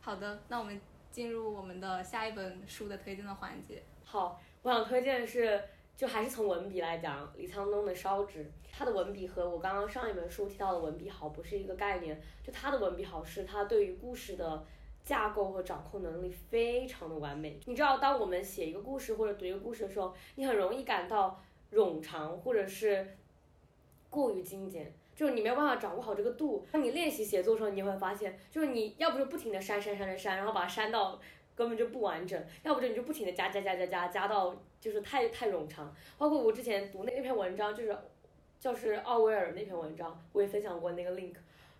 [0.00, 0.80] 好的，那我们
[1.12, 3.84] 进入我们的下一本书的推荐的环节。
[4.02, 5.62] 好，我想推荐的是，
[5.96, 12.20] 就还是从文笔来讲，李沧东的《烧纸》，他的文笔和我刚刚上一本书提到的文笔好不是一个概念。
[12.42, 14.64] 就他的文笔好，是他对于故事的
[15.04, 17.58] 架构和掌控能力非常的完美。
[17.66, 23.16] 你知道，当我们写一个故事或者读一个故事的时候，你很容易感到冗长或者是
[24.08, 24.92] 过于精简。
[25.12, 26.66] 就是你没有办法掌握好这个度。
[26.72, 31.20] 当你练习写作的时候，你会发现，就是你要不就不停的删删删删删，然后把它删到
[31.54, 35.94] 根本就不完整；要不就你就不停的加加加加加加到就是太太冗长。
[36.16, 37.94] 包括我之前读那那篇文章，就是
[38.58, 41.34] 就是奥威尔那篇文章，我也分享过那个 link，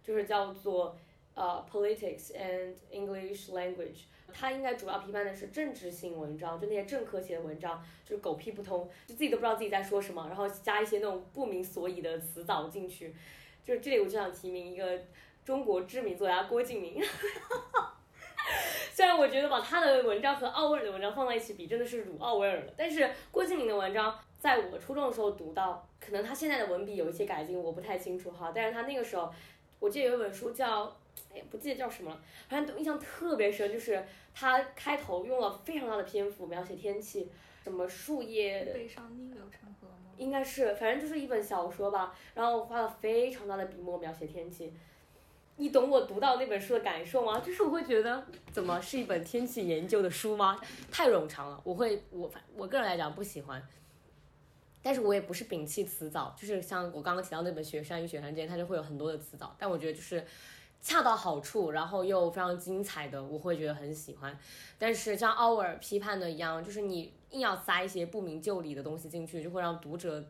[0.05, 0.95] 就是叫做
[1.35, 4.05] 呃 Politics and English Language。
[4.33, 13.13] 他应该主要批判的是政治性文章，就那些政客写的文章，就是狗屁不通，就自己都不知道自己在说什么，然后加一些那种不明所以的词藻进去。
[13.65, 14.99] 就是这里我就想提名一个
[15.45, 17.03] 中国知名作家郭敬明，
[18.93, 22.73] 虽然我觉得把他的文章和奥威尔的文章放在一起比，真的是辱奥威尔了。
[22.77, 28.53] 但是郭敬明的文章，在我初中的时候读到，可能他现在的文笔有一些改进，我不太清楚哈。
[28.55, 29.33] 但是他那个时候，
[29.81, 30.97] 我记得有一本书叫，
[31.35, 34.05] 哎，不记得叫什么了，反正印象特别深，就是
[34.35, 37.29] 他开头用了非常大的篇幅描写天气，
[37.63, 40.13] 什么树叶，悲伤逆流成河吗？
[40.17, 44.73] 应该是，反正就是一本小说吧，然后花了非常大的笔墨描写天气。
[45.57, 47.41] 你懂我读到那本书的感受吗？
[47.41, 50.59] 就是我会觉得，怎么是一本天气研究的书吗？
[50.91, 53.63] 太冗长了，我会我反我个人来讲不喜欢。
[54.83, 60.25] 但是我也不是摒弃辞藻，就是像我刚刚提到那本《雪山与雪山之间》，它就会有很多的辞藻，但我觉得就是
[60.81, 64.39] 恰到好处，然后又非常精彩的，我会觉得很喜欢。
[64.79, 70.25] 但是像奥尔批判的一样，就是你硬要塞一些不明就里的东西进去，就会让读者。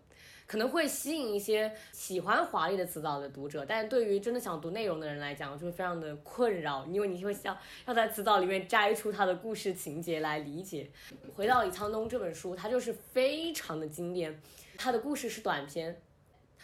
[0.47, 10.91] 可能会吸引一些喜欢华丽的词藻的读者，但是对于真的想读内容的人来讲，就会非常的困扰，因为你会想要在词藻里面摘出它的故事情节来理解。
[11.37, 14.43] 回到李沧东这本书，它就是非常的经典，
[14.77, 16.03] 它的故事是短篇，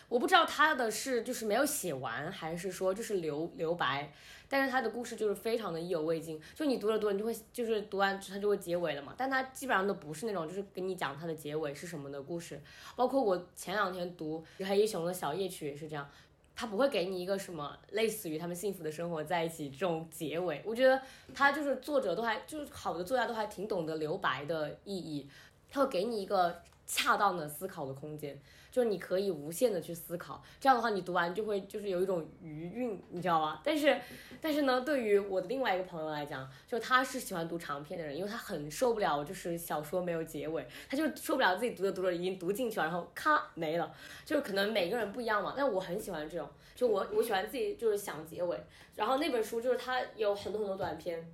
[0.08, 4.12] 我不知道他的是就是没有写完，还是说就是留留白。
[4.48, 9.12] 但是他的故事就是非常的意犹未尽，就你读了读，你就会就是读完它就会结尾了嘛。
[9.16, 12.62] 但他基本上都不是那种就是给你讲它的结尾是什么的故事。
[12.94, 16.08] 包括我前两天读黑一雄的小夜曲也是这样，
[16.54, 20.62] 他不会给你一个什么类似于他们幸福的生活在一起这种结尾。
[20.64, 21.02] 我觉得
[21.34, 25.28] 他就是作者都还就是好的作家都还挺懂得留白的意义，
[25.68, 28.40] 他会给你一个恰当的思考的空间。
[28.76, 33.58] 就你可以无限的去思考，这样的话你读完就会就是有一种余韵，你知道吗？
[33.64, 33.98] 但是，
[34.38, 43.90] 但是呢，对于我的另外一个朋友来讲，就他是喜欢读长篇的人，因为他很受不了就是小说没有结尾，他就受不了自己读着读着已经读进去了，然后咔没了。
[44.26, 48.62] 就是可能每个人不一样嘛，但我很喜欢这种，就我我喜欢自己就是想结尾。
[48.94, 51.26] 然后那本书就是它有很多很多短篇，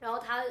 [0.00, 0.44] 然后它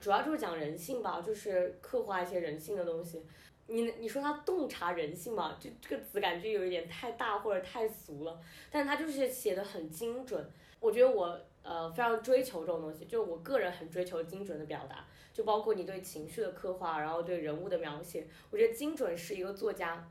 [0.00, 3.24] 主要就是讲人性吧，就是刻画一些人性的东西。
[3.68, 5.56] 你你说他洞察人性嘛？
[5.58, 10.48] 就这个词感觉有一点太大或者太俗了，但是他就是写的很精准。
[10.78, 20.08] 我觉得我呃非常追求这种东西，就是我个人很追求精准的表达，就包括你对情绪的刻画，然后对人物的描写，我觉得精准是一个作家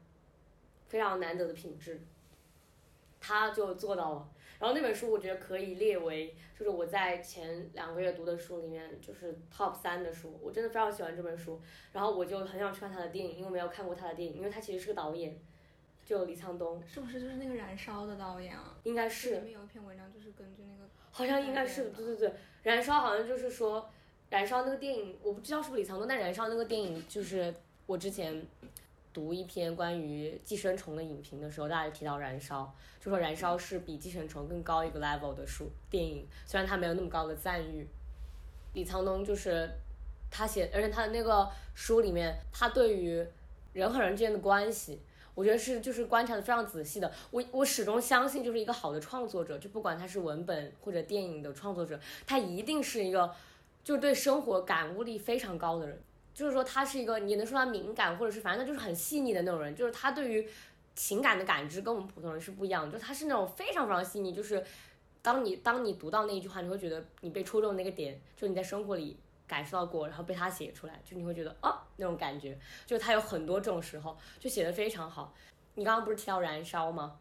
[0.88, 2.02] 非常难得的品质，
[3.22, 4.30] 他就做到了。
[4.60, 6.36] 然后那本书我觉得可以列为。
[6.58, 11.62] 就是我在前两个月读的书里面，就是 top 三的书，我真的非常喜欢这本书。
[11.92, 15.38] 然后我就很想去看他的电影，因为没有看过他的电影，因为他其实是个导演，
[16.06, 16.82] 就李沧东。
[16.88, 18.78] 是不是就是那个《燃烧》的导演啊？
[18.84, 19.32] 应该是。
[19.32, 20.90] 里面有一篇文章就是根据那个。
[21.12, 22.30] 好像应该是，对对对，
[22.64, 23.82] 《燃烧》好像就是说，
[24.30, 27.54] 《燃烧》那个电影，我不知道是不是李沧东，但《燃烧》那个电影就是
[27.86, 28.42] 我之前。
[29.16, 32.64] 读一篇关于寄生虫的影评的时候，大家提到《燃烧》，
[33.04, 37.88] 就说《燃烧》是比寄生虫更高一个 level 的书电影，虽然它没有那么高的赞誉。
[38.74, 39.72] 李沧东就是
[40.30, 43.26] 他写，而且他的那个书里面，他对于
[43.72, 45.00] 人和人之间的关系，
[45.34, 47.10] 我觉得是就是观察的非常仔细的。
[47.32, 51.98] 我我始终相信，就是一个好的创作者，就不管他是文本或者电影的创作者，
[52.28, 53.34] 他一定是一个
[53.82, 55.98] 就对生活感悟力非常高的人。
[56.36, 59.74] 就是说，他是一个，你能说他敏感，或者是反正他就是很细腻的那种人。
[59.74, 60.48] 就是他对于
[60.94, 62.92] 情感的感知跟我们普通人是不一样的。
[62.92, 64.34] 就他是那种非常非常细腻。
[64.34, 64.62] 就是
[65.22, 69.18] 当你当你读到那一句话，你会觉得你被戳中那个点，就你在生活里
[69.48, 72.60] 感受到过，然后被他写出来，就你会觉得哦那种感觉。
[72.86, 75.34] 就他有很多这种时候，就写的非常好。
[75.76, 77.18] 你刚刚不是提到燃烧吗？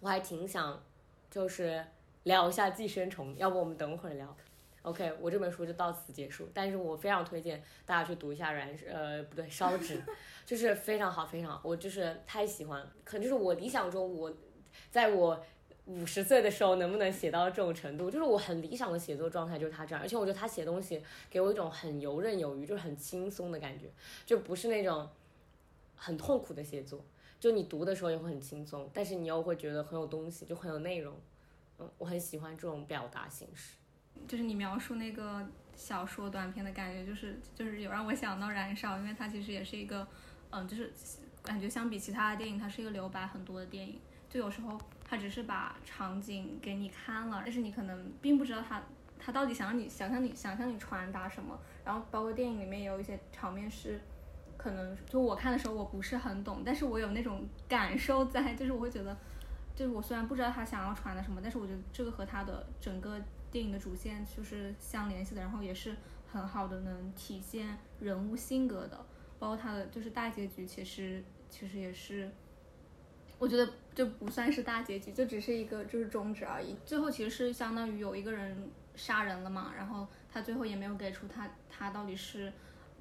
[0.00, 0.82] 我还挺想，
[1.30, 1.84] 就是
[2.24, 4.36] 聊一下《寄生虫》，要不我们等会儿聊。
[4.82, 10.02] OK，我这本书就到此结束，但是我非常推荐大家去读一下《燃》呃不对烧纸，
[10.46, 14.32] 就是非常好非常好，我就是太喜欢，可能就是我理想中我
[14.90, 15.38] 在我
[15.84, 23.90] 五十岁的时候能不能写到这种程度，就是我很理想的写作状态就是他这样，而且我觉得他写东西给我一种很游刃有余，就是很轻松的感觉，
[24.24, 25.06] 就不是那种
[25.94, 27.04] 很痛苦的写作，
[27.38, 31.14] 就你读的时候也会很轻松，但是你又会觉得很有东西，就很有内容，
[31.78, 33.76] 嗯，我很喜欢这种表达形式。
[34.28, 40.06] 就是你描述那个小说短片的感觉，就是就是有让我想到《燃烧》，因为它其实也是一个，
[40.50, 40.92] 嗯，就是
[41.42, 43.98] 感觉相比其他的电影，它是一个留白很多的电影。
[44.28, 48.80] 就有时候它只是把场景给你看了，但是你可能并不知道它
[49.18, 51.58] 它到底想让你想象你想象你传达什么。
[51.84, 54.00] 然后包括电影里面有一些场面是，
[54.56, 59.16] 可能就我看的时候我不是很懂，但是我有那种感受在，就是我会觉得，
[59.74, 63.20] 就是我虽然不知道他想要传达什么，但是我觉得这个和他的整个。
[63.50, 65.96] 电影的主线就是相联系的，然后也是
[66.30, 69.04] 很好的能体现人物性格的，
[69.38, 72.30] 包括他的就是大结局，其实其实也是，
[73.38, 76.76] 我觉得就不算是大结局，就只是一个就是终止而已。
[76.86, 82.52] 最后其实是相当于有一个人杀人了嘛，然后他最后也没有给出他他到底是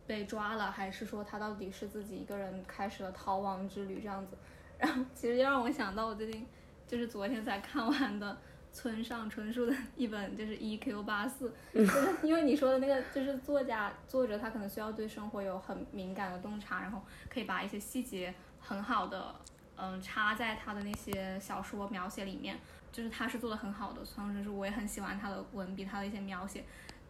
[0.07, 4.35] 被抓了，还是说他到底是自己一个人开始了逃亡之旅这样子。
[4.79, 6.47] 然后其实让我想到我最近
[6.87, 8.35] 就是昨天才看完的。
[8.79, 11.03] 村上春树的一本就是《E.Q.
[11.03, 19.35] 八四》， 就是因为你说的那个，就是作家作者他可能需要对生活有很敏感的洞察，然后可以把一些细节很好的
[19.75, 22.57] 嗯插在他的那些小说描写里面，
[22.89, 23.97] 就是他是做的很好的。
[24.05, 26.63] 村上春树我也很喜欢他的文笔，他的一些描写。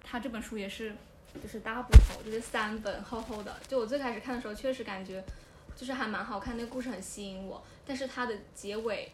[0.03, 0.95] 他这本书也是
[1.39, 3.55] 就是大部头，就是三本厚厚的。
[3.67, 5.23] 就我最开始看的时候，确实感觉
[5.75, 9.11] 就是还蛮好看，那个故事很吸引我，但是它的结尾。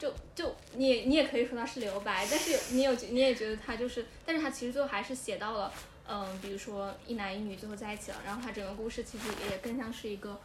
[0.00, 5.70] 就就你也你也可以说它是留白，但是你有你也觉得他就是，但是他其实最后还是写到了，
[6.08, 10.40] 嗯，比如说一男一女最后在一起了，然后他整个故事其实也更像是一个，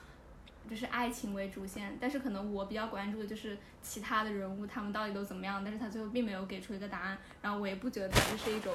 [0.69, 8.73] 就是爱情为主线，但是可能我比较关注的就是其他的人物他们到底都怎么样，但是他最后并没有给出一个答案，然后我也不觉得他这是一种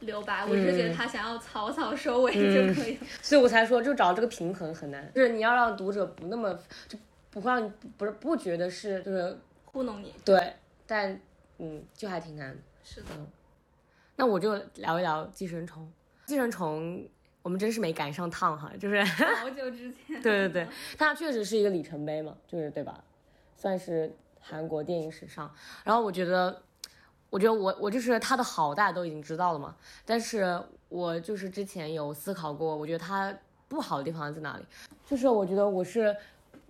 [0.00, 6.58] 留白，我是觉得他想要草草收尾就可以了，所以我才说就找这个平衡很难，就是你要让读者不那么
[6.88, 6.98] 就
[7.30, 9.38] 不会让你不是不觉得是就是。
[9.76, 10.54] 糊弄你，对，
[10.86, 11.20] 但
[11.58, 12.56] 嗯，就还挺难。
[12.82, 13.08] 是的，
[14.16, 15.82] 那我就聊一聊《寄生虫》。
[16.26, 16.96] 《寄生虫》，
[17.42, 20.18] 我们真是没赶上趟哈，就是好久之前。
[20.24, 23.04] 对对对，它确实是一个里程碑嘛，就是对吧？
[23.54, 24.10] 算是
[24.40, 25.54] 韩国电影史上。
[25.84, 26.62] 然后我觉得，
[27.28, 29.76] 我觉得我我就是它的好，大家都已经知道了嘛。
[30.06, 30.58] 但是
[30.88, 33.36] 我就是之前有思考过，我觉得它
[33.68, 34.64] 不好的地方在哪里？
[35.04, 36.16] 就是我觉得我是，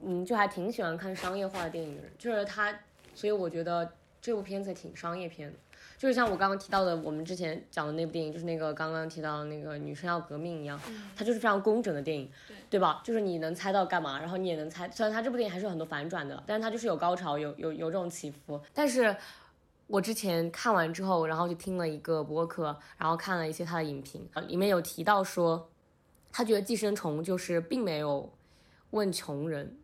[0.03, 2.77] 嗯，就还挺喜欢看商业化的电影的人，就是它。
[3.17, 3.91] 所以我觉得
[4.21, 5.57] 这部片子挺商业片的，
[5.97, 10.79] 就是像我刚刚提到的，我们之前讲的那部电影，就是那个刚刚提到的那个《女生要革命》一样，
[11.17, 12.31] 它就是非常工整的电影，
[12.69, 13.01] 对吧？
[13.03, 18.61] 就是你能猜到干嘛，然后你也能猜，虽然它这部电影还是有很多反转的，但是它就是有高潮，有有有这种起伏。
[18.75, 19.17] 但是
[19.87, 25.71] 我之前看完之后，然后就听了一个播客，然后看了一些他的影评，里面有提到说，
[26.33, 28.31] 他觉得《寄生虫》就是并没有
[28.91, 29.77] 问穷人。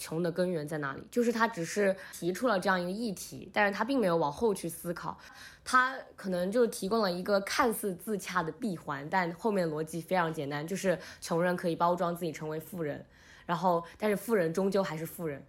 [0.00, 1.06] 穷的根源在哪里？
[1.10, 5.18] 就是他只是提出了这样一个议题，但是他并没有往后去思考，
[5.62, 13.04] 他可能就提供了一个看似自洽的闭环，但后面逻辑非常简单，就是穷人可以包装自己成为富人，
[13.44, 15.44] 然后但是富人终究还是富人，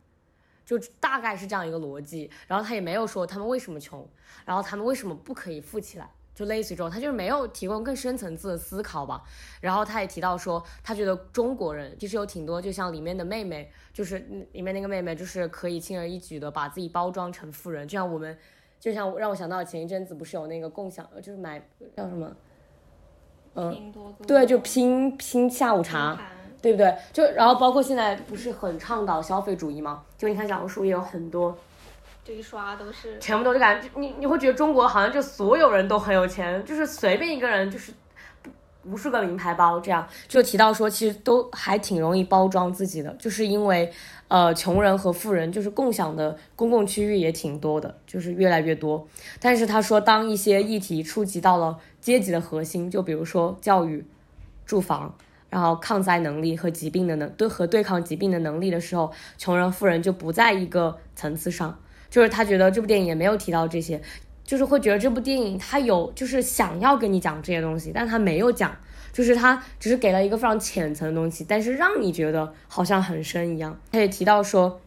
[0.65, 2.29] 就大概是这样一个逻辑。
[2.45, 4.05] 然后他也没有说他们为什么穷，
[4.45, 6.11] 然后他们为什么不可以富起来。
[6.33, 9.21] 就类似于这种，他就是没有提供更深层次的思考吧。
[9.59, 14.17] 然后他也提到说，他觉得中国人其实有挺多，就像里面的妹妹，就是
[14.53, 17.87] 里面那个妹妹，就是可以轻而易举的把自己包装成富人。
[17.87, 18.37] 就像我们，
[18.79, 21.61] 就像让我想到前一阵子不是有那个共享，就是买
[21.95, 22.35] 叫什么，
[23.55, 23.93] 嗯，
[24.25, 26.17] 对，就拼拼下午茶，
[26.61, 26.95] 对不对？
[27.11, 30.03] 就然后包括现在不是很倡导消费主义吗？
[30.17, 31.57] 就你看小红书也有很多。
[32.23, 37.91] 这一刷都是，全部都是感觉你你会觉得中国好像就所有人都很有钱，就是随便一个人就是
[38.83, 43.91] 无数个名牌包这样，就提到说其实都还挺容易包装自己的，就是因为
[44.27, 49.07] 呃穷人和富人就是共享的公共区域也挺多的，就是越来越多。
[49.39, 54.05] 但是他说当一些议题触及到了阶级的核心，就比如说教育、
[54.65, 55.15] 住房，
[55.49, 61.79] 然后抗灾能力和疾病的能对和对抗疾病的能力的时候，穷人富人就不在一个层次上。
[62.11, 63.99] 就是他觉得这部电影也没有提到这些，
[64.43, 68.77] 就是会觉得这部电影他有就是想要跟你讲这些东西，但他没有讲，
[69.11, 73.79] 就是他只是给了一个非常浅层的东西，但是让你觉得好像很深一样。
[73.91, 74.79] 他也提到说，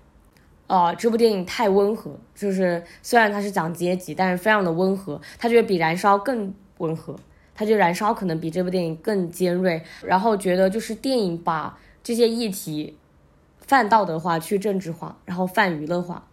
[0.67, 5.21] 呃，这部电影太温和，就是虽然他是讲阶级，但是非常的温和。
[5.39, 7.17] 他觉得比《燃烧》更温和，
[7.55, 9.83] 他觉得《燃烧》可能比这部电影更尖锐。
[10.03, 12.97] 然后觉得就是电影把这些议题
[13.61, 16.27] 泛道德化、去政治化，然后泛娱乐化，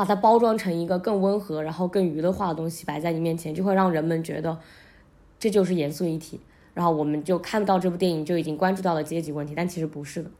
[0.00, 4.58] 把它包装成一个更温和、然后更娱乐化的东西摆在你面前，就会让人们觉得
[5.38, 6.40] 这就是严肃议题。
[6.72, 10.30] 然后我们就看到这部电影就已经关注到了阶级问题，但其实不是的。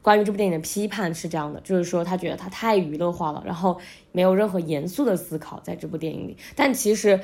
[0.00, 3.78] 关于这部电影的批判是这样的，就是说他觉得他太娱乐化了，然后
[4.12, 6.34] 没有任何严肃的思考在这部电影里。
[6.54, 7.20] 但其实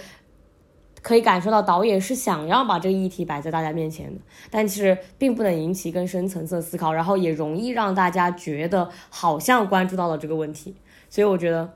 [1.01, 4.21] 可以感受到导演是想要把这个议题摆在大家面前的，
[4.51, 10.75] 但其实并不能引起更深层次的思考，然后也容易让大家觉得好像关注到了这个问题。
[11.13, 11.75] 所以我觉得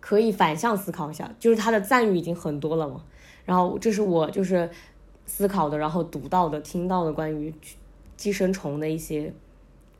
[0.00, 3.04] 可以反向思考一下，就是他的赞誉已经很多了嘛。
[3.46, 4.68] 然后这是我就是
[5.24, 7.54] 思考的，然后读到的、听到的关于
[8.16, 9.32] 寄生虫的一些。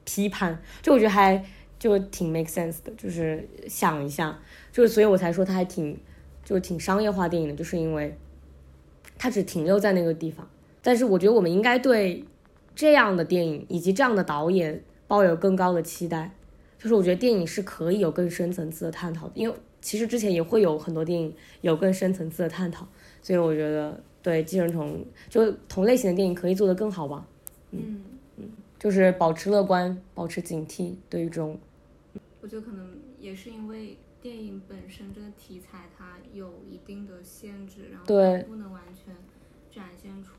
[0.04, 1.44] 批判，就我觉得还
[1.78, 4.36] 就挺 make sense 的，就是想一下，
[4.72, 5.96] 就是所以我才说他还挺，
[6.44, 8.18] 就挺商业化电影的，就是因为，
[9.16, 10.44] 他只停留在那个地方。
[10.82, 12.24] 但是我觉得我们应该对
[12.74, 16.32] 这样的电影以及这样的导演抱有更高的期待，
[16.82, 22.84] 就是我觉得电影是可以有更深层次的探讨的，因为其实之前也会有很多电影有更深层次的探讨，
[23.22, 27.24] 所以我觉得对寄生虫就同类型的电影可以做得更好吧，
[27.70, 28.02] 嗯
[28.36, 28.50] 嗯。
[28.80, 31.56] 就是保持乐观，保持警惕，对于这种，
[32.40, 38.04] 我觉得可能也是因为电影本身这个题材它有一定的限制，然后
[38.48, 39.14] 不能完全
[39.70, 40.32] 展现出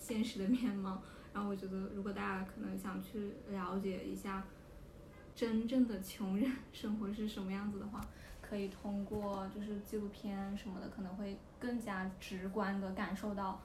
[0.00, 1.00] 现实的面貌。
[1.32, 4.44] 然后我觉得，如果大家可能想去了解一下
[5.40, 8.00] 真正的穷人 生活是什么样子的话，
[8.42, 13.58] 可以通过就是纪录片什么的，可能会更加直观的感受到，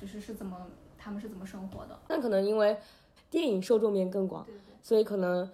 [0.00, 1.98] 就是是怎么他们是怎么生活的。
[2.08, 2.76] 那可能因为。
[3.30, 4.46] 电影受众面更广，
[4.82, 5.50] 所以可能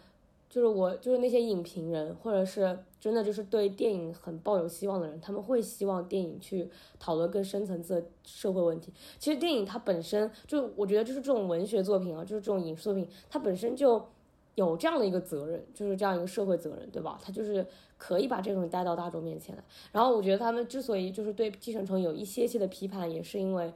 [0.51, 8.93] 就是我就是那些影评人，或者是真的就是对电影很抱有希望的人，他们会希望电影去讨论更深层次的社会问题。
[9.21, 14.05] 其实电影它本身就，我觉得就是这种文学作品啊，就是这种影视作品，它本身就
[14.59, 17.17] 有这样的一个责任，就是这样一个社会责任，对吧？
[17.23, 17.65] 他就是
[17.97, 19.63] 可以把这种带到大众面前来。
[19.93, 23.73] 然后我觉得他们之所以就是对《寄生虫》有一些些的批判，也是因为，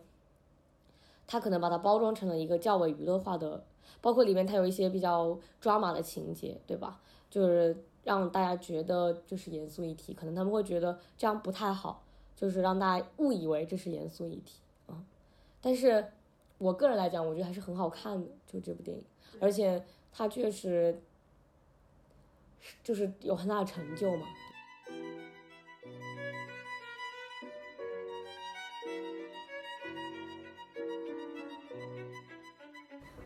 [1.26, 3.64] 他可能把它包装成了一个较为娱乐化的。
[4.00, 7.00] 包括里面它有一些比较抓马的情节，对吧？
[7.30, 12.02] 就是让大家觉得就是严肃议题，可能他们会觉得这样不太好，
[12.34, 15.04] 就是让大家误以为这是严肃议题啊。
[15.60, 16.04] 但是
[16.58, 19.04] 我个人来讲，我觉得还是很好看的，就这部电影，
[19.38, 19.80] 而且
[20.12, 21.00] 它确实
[22.84, 24.26] 就是有很大的成就嘛。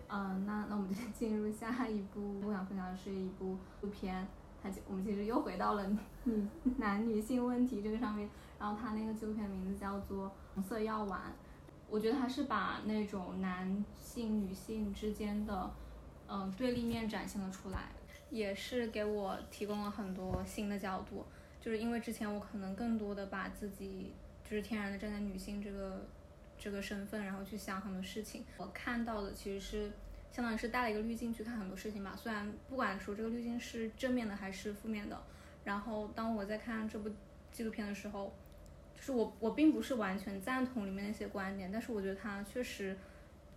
[0.08, 2.40] 嗯，那那我们就 进入下一部。
[2.46, 4.26] 我想分享的是一部纪录片，
[4.62, 5.86] 它我们其实又回到了
[6.24, 6.46] 女
[6.78, 8.28] 男女性问题这个上面。
[8.58, 11.20] 然后它那个纪录片名字叫做《红色药丸》，
[11.90, 15.70] 我觉得它是把那种男性女性之间的
[16.28, 17.90] 嗯对立面展现了出来，
[18.30, 21.24] 也是给我提供了很多新的角度。
[21.60, 24.12] 就是因为之前我可能更多的把自己
[24.44, 26.06] 就是天然的站在女性这个
[26.58, 29.92] 这个身份，然后去想很多事情，我看到的其实是。
[30.28, 35.18] 相当于是带了一个滤镜去看很多事情吧，虽然不管说这个滤镜是正面的还是负面的，
[35.64, 37.08] 然后当我在看这部
[37.50, 38.30] 纪录片的时候，
[38.94, 42.94] 就是我我并不是完全赞同里面那些观点，但是我觉得它确实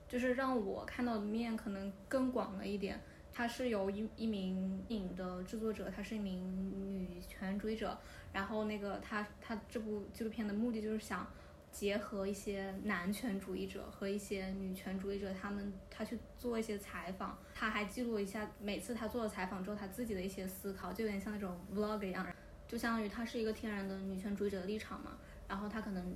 [0.09, 2.99] 就是让我看到的面可能更广了一点。
[3.31, 7.97] 他是由一一名影的制作者，他是一名女权主义者，
[8.33, 11.25] 然后那个他他这部纪录片的目的就是想。
[11.71, 22.25] 结合一些男权主义者和一些女权主义者，他们他去做一些采访，他还记录一下每次他做了采访之后他自己的一些思考，就有点像那种 vlog 一样，
[22.67, 25.15] 就相当于他是一个天然的女权主义者的立场嘛。
[25.47, 26.15] 然后他可能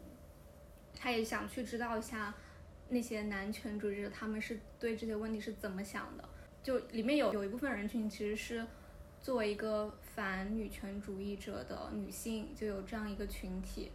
[0.95, 2.33] 他也想去知道一下
[2.93, 6.23] 那些男权主义者他们是对这些问题是怎么想的。
[6.61, 8.65] 就里面有有一部分人群其实是
[9.19, 13.91] 作为一个反女权主义者的女性，就有这样一个群体。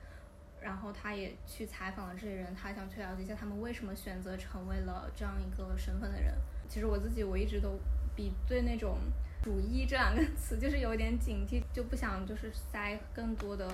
[0.60, 6.34] 然后他也去采访了这些人，他想去了解一下他们为什么选择成为了这样一个身份的人。
[6.68, 7.78] 其实我自己我一直都
[8.16, 8.98] 比对那种
[9.40, 13.72] 主义这两个词就是有点警惕，就不想就是塞更多的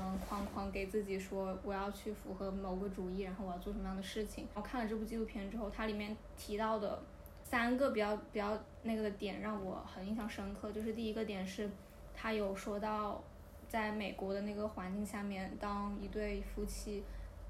[0.00, 4.46] 嗯框框给自己说我要去符合某个主义，然后我要做什么样的事情。
[4.54, 7.02] 然后看了这部纪录片之后，它里面提到的
[7.44, 11.70] 三个比较比较那个的点让我很印象深刻，就是第一个点是，
[12.14, 13.22] 他有说到。
[13.68, 17.04] 在美国的那个环境下面，当一对夫妻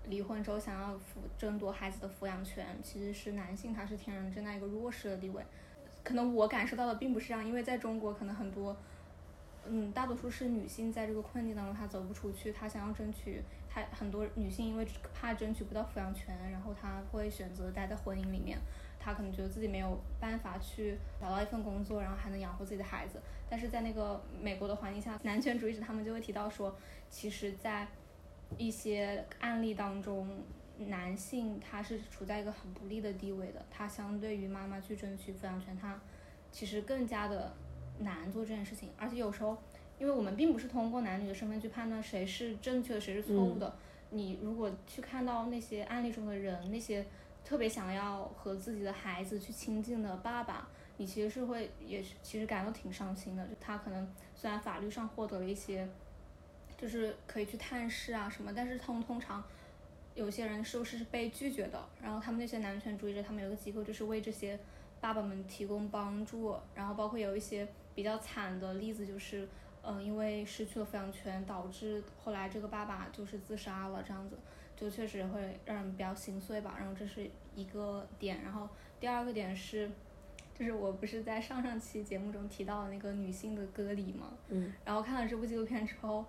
[0.09, 5.41] 离婚之后，想要抚争夺孩子的抚养权，其实是男性他是天然站在一个弱势的地位。
[6.03, 8.77] 可能我感受到的并不是这样，因为在中国，可能很多
[9.71, 18.59] 嗯，大多数是女性在这个困境当中，她走不出去，她想要争取，她很多女性因为怕争取不到抚养权，然后她会选择待在婚姻里面，
[18.99, 23.21] 她可能觉得自己没有办法去找到一份工作，然后还能养活自己的孩子。
[23.49, 26.75] 但是在那个美国的环境下，男权主义者他们就会提到说，
[27.11, 27.87] 其实，在
[28.57, 30.29] 一些案例当中，
[30.79, 36.01] 男性他是处在一个很不利的地位的，他相对于妈妈去争取抚养权，他
[36.51, 37.55] 其实更加的。
[38.01, 39.57] 难做这件事情，而且有时候，
[39.99, 43.75] 因为我们并不是通过男女的身份去判断谁是正确的，谁是错误的。
[44.11, 47.05] 你如果去看到那些案例中的人，那些
[47.45, 53.45] 特别想要和自己的孩子去亲近的爸爸，你其实是会也是其实感到挺伤心的。
[53.47, 55.87] 就他可能虽然法律上获得了一些，
[56.77, 59.43] 就是可以去探视啊什么，但是通通常
[60.15, 61.85] 有些人是不是被拒绝的？
[62.01, 64.59] 然后他们那些男权主义者，他们有个机构就是为这些
[65.01, 67.67] 爸爸们提供帮助，然后包括有一些。
[67.99, 69.49] 比较惨的例子就是，
[69.83, 74.39] 嗯，因为失去了抚养权，导致后来这个爸爸就是自杀了，这样子
[74.77, 76.77] 就确实会让人比较心碎吧。
[76.79, 78.69] 然后这是一个点，然后
[79.01, 79.91] 第二个点是，
[80.55, 84.33] 就是我不是在上上期节目中提到的那个女性的割礼吗？
[84.47, 84.73] 嗯。
[84.85, 86.25] 然后看了这部纪录片之后，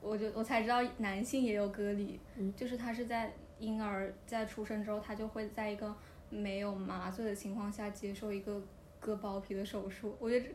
[0.00, 5.92] 我就我才知道男性也有割礼，嗯就是他是在婴儿在出生之后，他就会在一个
[6.28, 8.62] 没有麻醉的情况下接受一个
[9.00, 10.16] 割包皮的手术。
[10.20, 10.46] 我觉得。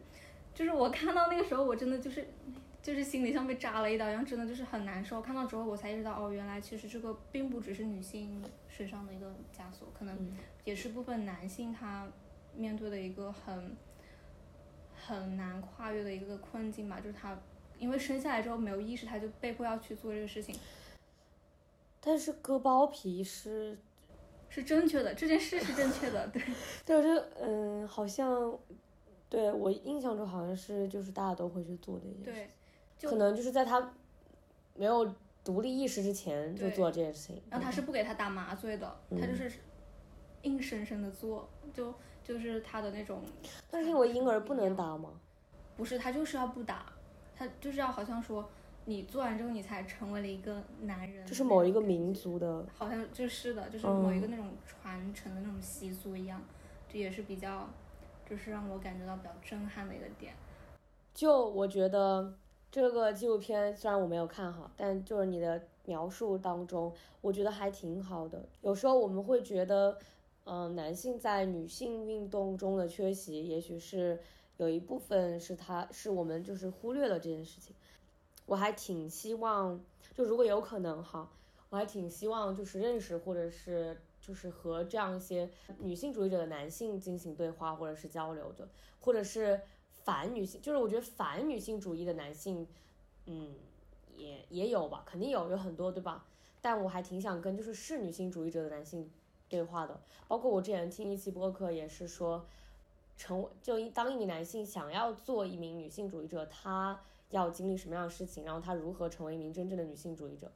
[0.55, 2.25] 就是我看到那个时候，我真的就是，
[2.81, 5.21] 就是心里像被扎了一刀一样，真的就是很难受。
[5.21, 10.17] 看到之后，我才意识到，哦，原来其实这个并不只是女性身上的一个枷锁，可能
[10.63, 12.07] 也是部分男性他
[12.55, 13.75] 面对的一个很
[14.95, 17.01] 很难跨越的一个困境吧。
[17.01, 17.37] 就是他
[17.77, 20.55] 因为生下来之后没有意识，他就被迫要去做这个事情。
[21.99, 23.77] 但是割包皮是
[24.47, 26.41] 是正确的，这件事是正确的，对。
[26.85, 28.57] 对，我觉得，嗯，好像。
[29.35, 32.49] 对我印象中好像是就是大家都会去做的一件事，
[33.01, 33.91] 对，可能就是在他
[34.73, 35.13] 没有
[35.43, 37.41] 独立意识之前就做这件事情。
[37.49, 39.51] 然后他是不给他打麻醉的，他就是
[40.43, 43.21] 硬生生的做，就就是他的那种。
[43.69, 45.09] 但是因为婴儿不能打吗？
[45.75, 46.85] 不是，他就是要不打，
[47.35, 48.49] 他就是要好像说
[48.85, 51.27] 你做完之后你才成为了一个男人。
[51.27, 52.65] 就是某一个民族的。
[52.73, 56.41] 好像就是的，就是某一个那种传承的那种习俗一样，
[56.87, 57.67] 这也是比较。
[58.29, 60.33] 就是让我感觉到比较震撼的一个点，
[61.13, 62.33] 就我觉得
[62.71, 68.43] 这个纪录片虽然我没有看哈，但就是你的描述当中，我觉得还挺好的。
[68.61, 69.97] 有时候我们会觉得，
[70.45, 74.19] 嗯，男性在女性运动中的缺席，也许是
[74.57, 77.75] 有一部分是他是我们就是忽略了这件事情。
[78.47, 79.79] 我还挺希望，
[80.15, 81.29] 就如果有可能哈，
[81.69, 83.95] 我还挺希望就是认识或者是。
[84.25, 85.47] 就是和这样一些
[85.77, 88.67] 女性主义者的男性进行对话或者是交流的，
[88.99, 89.61] 或者是
[90.03, 92.67] 反女性，就是我觉得反女性主义的男性，
[93.27, 93.53] 嗯，
[94.17, 96.25] 也也有吧，肯定有，有很多，对吧？
[96.59, 99.07] 但我还挺想跟就是是女性主义者的男性
[99.47, 102.47] 对话的，包括我之前听一期播客也是说，
[103.15, 106.99] 成为就一当一名男性想要做一名女性主义者，他
[107.29, 110.51] 要经历什么样的事情，然后他如何成为一名真正的女性主义者，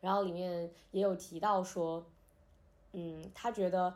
[0.00, 2.06] 然后里面也有提到说。
[2.92, 3.94] 嗯，他觉得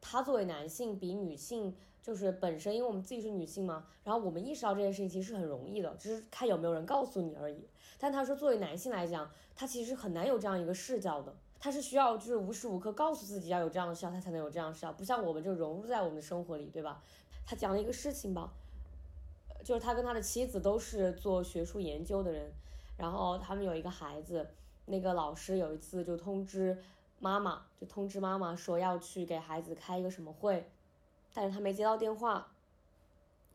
[0.00, 7.66] 他作为男性比女性就是本身，因为我们自己是女性嘛，然后我们意识到这件事情其实是很容易的，只是看有没有人告诉你而已。
[7.98, 17.02] 但他说，作为男性来讲，他其实很难有这样一个视角的，他是需要就是无时无刻告诉自己要有这样的视角，他才能有这样的视角，不像我们就融入在我们的生活里，对吧？
[17.46, 18.52] 他讲了一个事情吧，
[19.64, 22.52] 就是他跟他的妻子都是做学术研究的人，
[22.98, 24.46] 然后他们有一个孩子，
[24.84, 26.76] 那个老师有一次就通知。
[27.18, 30.70] 妈妈就通知妈妈说要去给孩子开一个什么会，
[31.32, 32.46] 但是他没接到电话，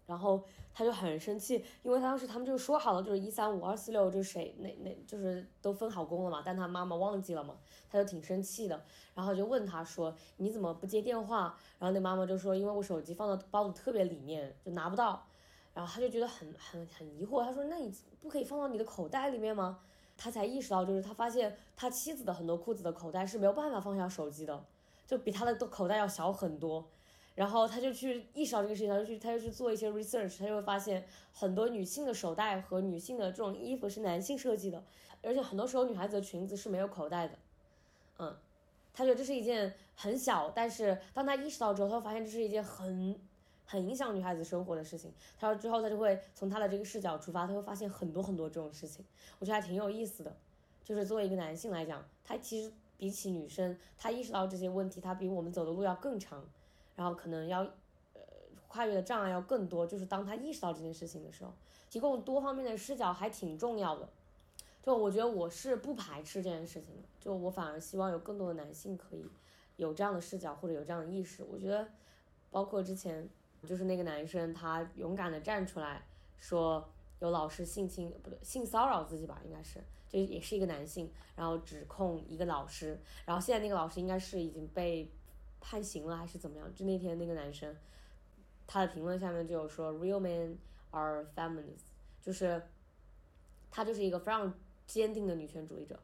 [0.07, 0.43] 然后
[0.73, 7.55] 他就很生气，因为当时他们就说好了，就是一三五二四六，就是谁那那就是都分好工了嘛，但他妈妈忘记了嘛，
[7.89, 8.81] 他就挺生气的，
[9.13, 11.55] 然后就问他说你怎么不接电话？
[11.77, 15.27] 然后那妈妈就说因为我手机放到包子特别里面就拿不到，
[15.73, 19.79] 然后他就觉得很很很疑惑，他说那你不可以放到你的口袋里面吗？
[20.19, 24.65] 他才意识到，就是他发现他妻子的很多裤子的口袋是没有办法放下手机的，
[25.07, 26.85] 就比他的口袋要小很多。
[27.35, 34.83] 然后他就去意识到这个事情，他就去他就去做一些 research，他就会发现很多女性的手袋和女性的这种衣服是男性设计的，
[35.23, 37.39] 而且很多时候女孩子的裙子是没有口袋的。
[38.17, 38.35] 嗯，
[38.93, 43.17] 他觉得这是一件很小，但是当他意识到之后，他发现这是一件很。
[43.69, 45.13] 很影响女孩子生活的事情。
[45.37, 49.05] 他说之后，他就会从他的这个视角出发，他会发现很多很多这种事情。
[49.37, 50.35] 我觉得还挺有意思的。
[50.83, 56.43] 就是作为一个男性来讲，他其实比起女生，他意识到这些问题，他比我们走的路要更长，
[56.95, 57.61] 然后可能要
[58.15, 58.21] 呃
[58.67, 59.85] 跨越的障碍要更多。
[59.85, 61.53] 就是当他意识到这件事情的时候，
[61.91, 64.09] 提供多方面的视角还挺重要的。
[64.81, 69.23] 就我觉得我是不排斥这件事情的，就我反而希望有更多的男性可以
[69.75, 71.43] 有这样的视角或者有这样的意识。
[71.43, 71.87] 我觉得，
[72.49, 73.29] 包括之前
[73.65, 76.01] 就是那个男生，他勇敢的站出来
[76.39, 76.89] 说
[77.19, 79.83] 有老师性侵不对性骚扰自己吧，应该是。
[80.07, 85.07] 就也是一个男性，然后指控一个老师，然后现在那个老师应该是已经被
[85.61, 86.73] 判刑了还是怎么样？
[86.73, 87.75] 就那天那个男生，
[88.65, 90.55] 他的评论下面就有说，real men
[90.89, 91.91] are feminists，
[92.23, 92.59] 就是
[93.69, 94.51] 他就是一个非常
[94.87, 95.99] 坚定的女权主义者。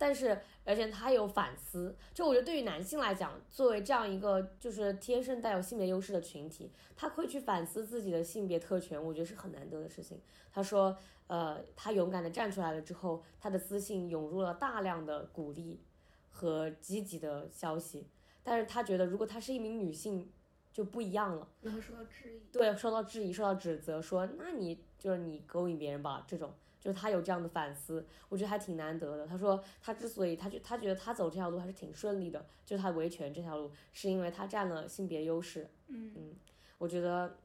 [0.00, 10.18] 但是，而且他有反思，就我觉得对于男性来讲，作为这样一个就是天生带有性别优势的群体，他会去反思自己的性别特权，我觉得是很难得的事情。
[10.50, 10.96] 他说，
[11.26, 15.82] 呃，他勇敢的站出来了之后，他的私信涌入了大量的鼓励
[16.30, 18.08] 和积极的消息，
[18.42, 20.32] 但是他觉得如果他是一名女性
[20.72, 26.54] 就不一样了，然后受到质疑，对，受到质疑，受到指责，说那你就是你勾引别人吧这种。
[26.80, 29.26] 就是他有这样的反思，我觉得还挺难得的。
[29.26, 35.68] 他说他之所以他觉他觉得他走这条路还是挺顺利的，就是他维权这条路是因为他占了性别优势。
[35.88, 36.34] 嗯嗯，
[36.78, 37.36] 我觉得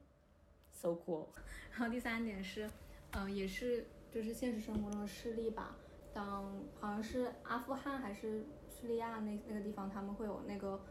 [0.71, 1.25] so cool。
[1.71, 2.69] 然后第三点是，
[3.11, 5.75] 嗯，也是就是现实生活中的事例吧。
[6.13, 10.81] 当好像是阿富汗还是叙利亚那那个地方，他们会有那个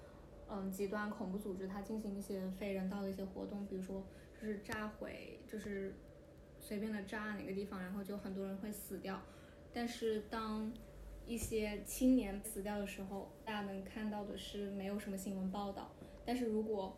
[0.51, 4.05] 嗯极端恐怖组织，他进行一些非人道的一些活动，比如说
[4.39, 5.95] 就是炸毁，就是。
[6.67, 9.21] 随便的扎哪个地方，然后就很多人会死掉。
[9.71, 10.73] 但是当
[11.27, 15.91] 一些青年死掉的时候，大家能看到的是没有什么新闻报道。
[16.25, 16.97] 但是如果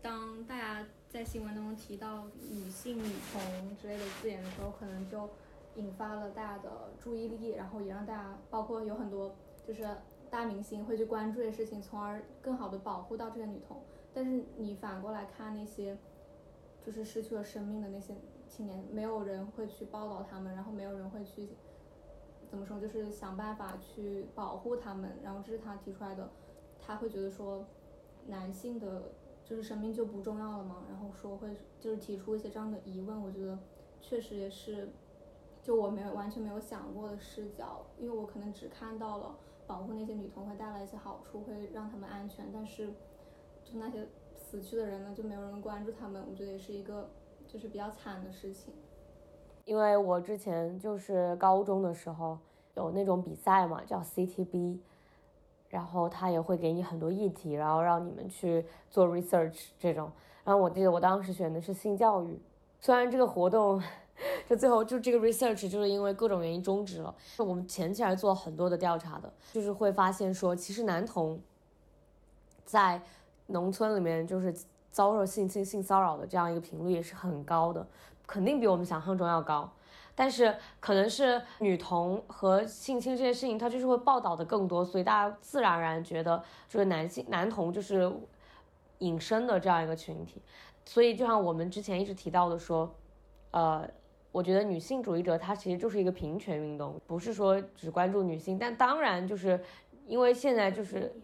[0.00, 5.28] 当大家在新闻当中提到女性、女童之类的字眼的时候，可能就
[5.74, 9.34] 引发了大家的注意力，然后也让大家，包括有很多
[9.66, 9.84] 就是
[10.30, 13.82] 大明星会去关注这些事情，从而更好的保护到这些女童。
[14.14, 15.98] 但是你反过来看那些
[16.84, 18.14] 就是失去了生命的那些。
[18.48, 21.48] 青年没有人会去报道他们，然后没有人会去
[22.48, 25.18] 怎么说，就是想办法去保护他们。
[25.22, 26.30] 然后这是他提出来的，
[26.80, 27.66] 他会觉得说
[28.26, 29.10] 男性的
[29.44, 30.84] 就是生命就不重要了吗？
[30.88, 33.22] 然后说会就是提出一些这样的疑问。
[33.22, 33.58] 我觉得
[34.00, 34.88] 确实也是，
[35.62, 39.36] 就我没有完全没有想过的视角，因为我可能只看到了
[39.66, 42.86] 保护那些女童会带来一些好处，会让他们安全，但是
[43.64, 46.24] 就那些死去的人呢，就没有人关注他们。
[46.30, 47.10] 我觉得也是一个。
[47.56, 48.70] 就是比较惨的事情，
[49.64, 52.38] 因为我之前就是高中的时候
[52.74, 54.76] 有那种比赛嘛，叫 CTB，
[55.70, 60.12] 然后他也会给你很多议题，然后让你们去做 research 这种。
[60.44, 62.38] 然后我记得我当时选的是性教育，
[62.78, 63.82] 虽然这个活动
[64.46, 67.14] 就最后就这个 research 就是因为各种原因终止了。
[67.38, 71.40] 我们前期还做了很多的调查的，就是会发现说，其实男童
[72.66, 73.00] 在
[73.46, 74.54] 农村里面就是。
[74.96, 77.86] 遭受性侵、性骚扰的这样一个频率也是很高的，
[78.26, 79.70] 肯定比我们想象中要高。
[80.14, 88.10] 但是可能是女童和性侵这件事情，它就是会报道的更多，所以大家自然而然觉得就是男性男童就是
[89.00, 90.40] 隐身的这样一个群体。
[90.86, 92.90] 所以就像我们之前一直提到的说，
[93.50, 93.86] 呃，
[94.32, 99.62] 我觉得女性主义者他其实就是一个平权运动，不是说只关注女性，但当然就是
[100.06, 101.14] 因为现在就是。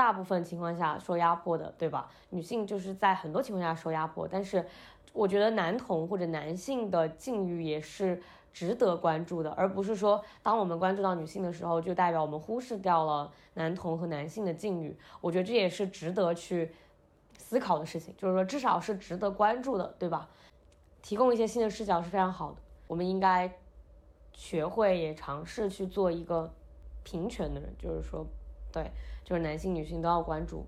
[0.00, 2.10] 大部分情况下受压迫的，对吧？
[2.30, 4.64] 女性就是在很多情况下受压迫，但是
[5.12, 8.18] 我觉得男童或者男性的境遇也是
[8.50, 14.96] 值得关注的，而不是说当我们关注到女性的时候，就代表我们忽视掉了男童和男性的境遇。
[15.20, 16.72] 我觉得这也是值得去
[17.36, 20.26] 思考的事情，就是说至少是值得关注的，对吧？
[21.02, 23.52] 提供一些新的视角是非常好的，我们应该
[24.32, 26.50] 学会也尝试去做一个
[27.02, 28.24] 平权的人，就是说。
[28.72, 28.88] 对，
[29.30, 30.66] 就是男性女性都要关注。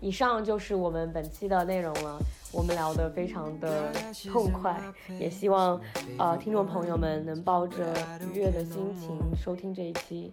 [0.00, 2.18] 以上就是我们本期的内容了
[2.50, 3.92] 我们聊的非常的
[4.32, 4.80] 痛快
[5.20, 5.78] 也希望
[6.18, 7.94] 呃听众朋友们能抱着
[8.32, 10.32] 愉悦的心情收听这一期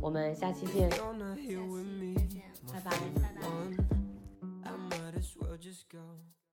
[0.00, 3.46] 我们下期见拜拜拜拜。
[4.64, 6.43] I'm sweat just go.